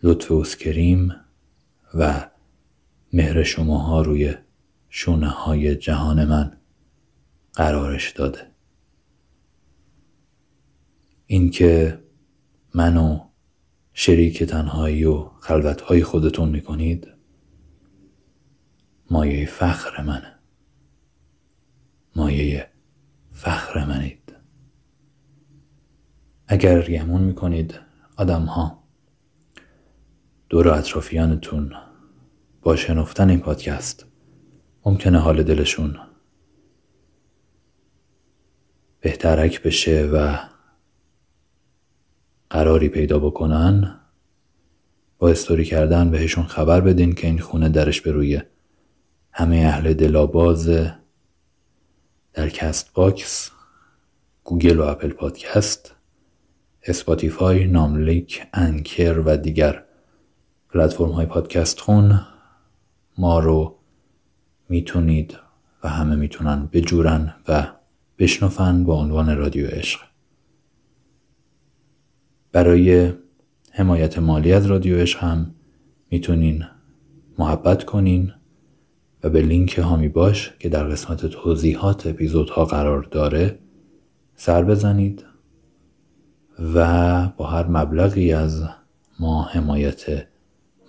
لطف 0.03 0.33
اسکریم 0.33 1.15
و 1.95 2.31
مهر 3.13 3.43
شماها 3.43 4.03
روی 4.03 4.35
شونه 4.89 5.29
های 5.29 5.77
جهان 5.77 6.25
من 6.25 6.57
قرارش 7.55 8.11
داده. 8.11 8.51
اینکه 11.27 11.99
منو 12.75 13.30
شریک 14.03 14.43
تنهایی 14.43 15.05
و 15.05 15.25
خلوتهای 15.41 16.03
خودتون 16.03 16.49
می‌کنید؟ 16.49 17.09
مایه 19.11 19.47
فخر 19.47 20.03
منه. 20.03 20.35
مایه 22.17 22.71
فخر 23.33 23.87
منید. 23.87 24.37
اگر 26.47 26.83
گمون 26.83 27.23
می‌کنید 27.23 27.81
آدم 28.17 28.43
ها 28.43 28.85
دور 30.49 30.69
اطرافیانتون 30.69 31.73
با 32.63 32.77
شنفتن 32.77 33.31
این 33.31 33.41
پادکست 33.41 34.07
ممکنه 34.87 35.19
حال 35.19 35.43
دلشون 35.43 35.97
بهترک 39.01 39.63
بشه 39.63 40.11
و 40.13 40.50
قراری 42.51 42.89
پیدا 42.89 43.19
بکنن 43.19 44.01
با 45.19 45.29
استوری 45.29 45.65
کردن 45.65 46.11
بهشون 46.11 46.45
خبر 46.45 46.81
بدین 46.81 47.13
که 47.13 47.27
این 47.27 47.39
خونه 47.39 47.69
درش 47.69 48.01
به 48.01 48.13
روی 48.13 48.43
همه 49.33 49.57
اهل 49.57 49.95
دلاباز 49.95 50.71
در 52.33 52.49
کست 52.49 52.95
باکس 52.95 53.51
گوگل 54.45 54.79
و 54.81 54.83
اپل 54.83 55.09
پادکست 55.09 55.95
اسپاتیفای 56.83 57.67
ناملیک 57.67 58.43
انکر 58.53 59.19
و 59.19 59.37
دیگر 59.37 59.85
پلتفرم 60.71 61.11
های 61.11 61.27
پادکست 61.27 61.81
خون. 61.81 62.21
ما 63.19 63.39
رو 63.39 63.79
می‌تونید 64.69 65.39
و 65.85 65.89
همه 65.89 66.17
می‌تونن 66.17 66.69
بجورن 66.73 67.35
و 67.49 67.67
بشنفن 68.19 68.85
با 68.85 68.95
عنوان 68.95 69.37
رادیو 69.37 69.67
عشق. 69.67 70.10
برای 72.53 73.13
حمایت 73.73 74.19
مالی 74.19 74.53
از 74.53 74.67
رادیو 74.67 75.07
هم 75.19 75.55
می‌تونین 76.11 76.65
محبت 77.39 77.85
کنین 77.85 78.33
و 79.25 79.31
به 79.31 79.43
لینک 79.43 79.79
هامی 79.79 80.09
باش 80.09 80.53
که 80.59 80.69
در 80.69 80.85
قسمت 80.85 81.27
توضیحات 81.27 82.07
اپیزودها 82.07 82.65
قرار 82.65 83.03
داره 83.03 83.59
سر 84.35 84.65
بزنید 84.65 85.25
و 86.75 87.29
با 87.29 87.47
هر 87.47 87.67
مبلغی 87.67 88.33
از 88.33 88.65
ما 89.21 89.43
حمایت 89.43 90.27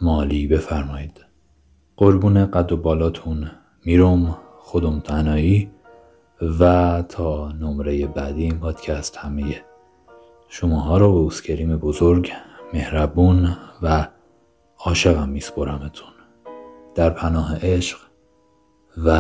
مالی 0.02 0.48
بفرمایید. 0.48 1.26
قربون 1.98 2.46
قد 2.46 2.72
و 2.72 2.78
بالاتون 2.78 3.52
می‌روم 3.86 4.38
خودم 4.60 5.00
تنهایی 5.00 5.72
و 6.60 7.04
تا 7.10 7.52
نمره 7.52 8.08
بعدی 8.08 8.44
این 8.44 8.60
پادکست 8.60 9.18
همه 9.18 9.71
شماها 10.54 10.98
رو 10.98 11.12
به 11.12 11.18
اوسکریم 11.20 11.78
بزرگ 11.78 12.32
مهربون 12.74 13.58
و 13.82 14.08
عاشقم 14.86 15.30
میسپرمتون. 15.30 16.14
در 16.96 17.10
پناه 17.10 17.58
عشق 17.66 17.98
و 19.06 19.12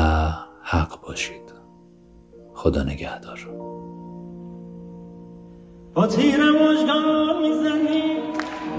حق 0.63 1.01
باشید. 1.01 1.53
خدا 2.53 2.84
نگهدار. 2.84 3.39
با 5.93 6.07
تیر 6.07 6.38
مجگان 6.38 7.41
می‌زنی 7.41 8.17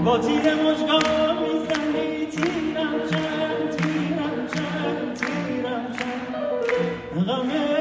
با 0.05 0.17
تیر 0.17 0.53
مجگان 0.53 1.37
می‌زنی. 1.43 2.25
تیرم 2.25 3.09
چند 3.11 3.69
تیرم 3.69 4.47
چند 4.53 5.13
تیرم 5.15 5.91
چند. 5.91 7.25
غم 7.25 7.72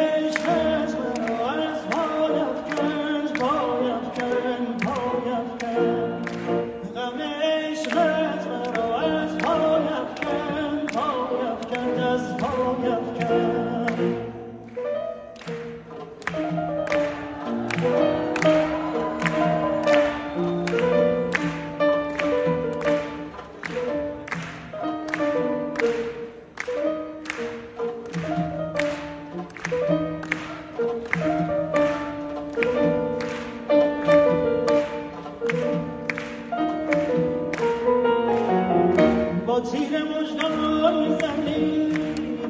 تیر 39.71 39.93
مژگان 40.05 40.95
می‌زنی 41.09 41.93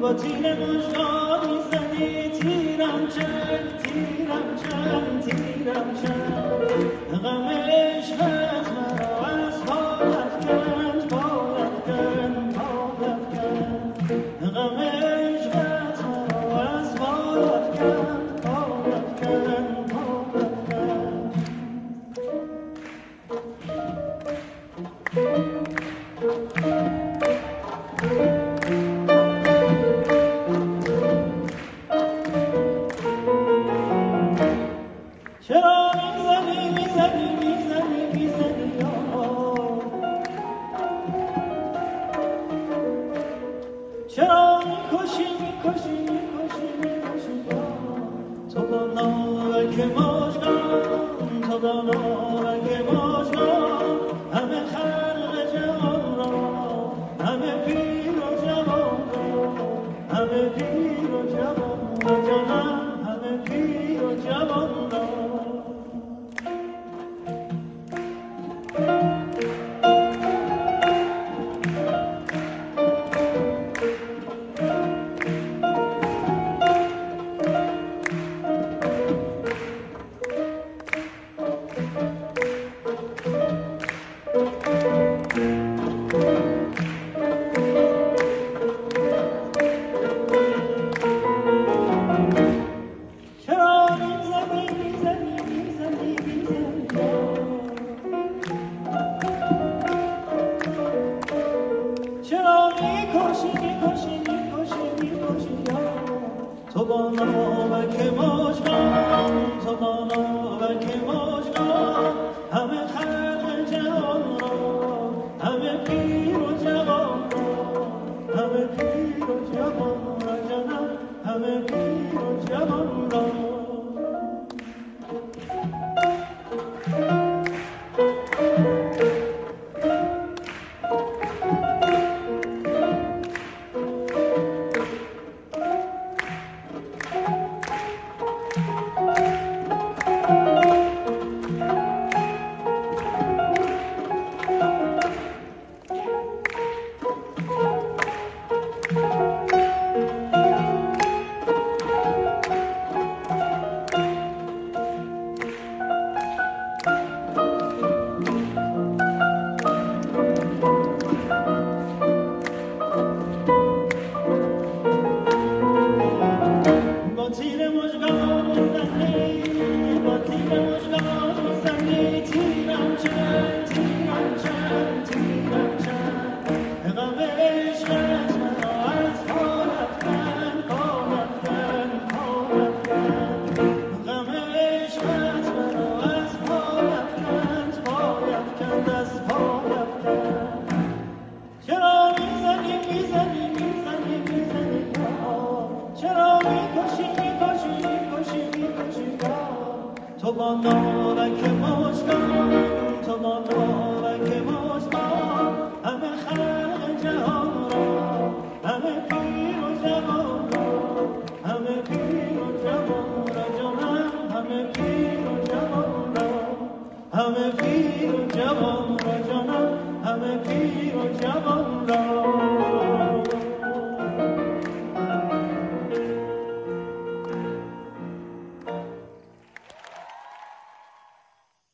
با 0.01 0.13
تیر 0.13 0.53
مژگان 0.53 1.41
می‌زنی. 1.49 2.29
تیرم 2.29 3.07
چند 3.15 3.77
تیرم 3.83 4.47
چند 4.63 5.21
تیرم 5.21 5.87
چند. 6.03 7.21
غم 7.23 7.62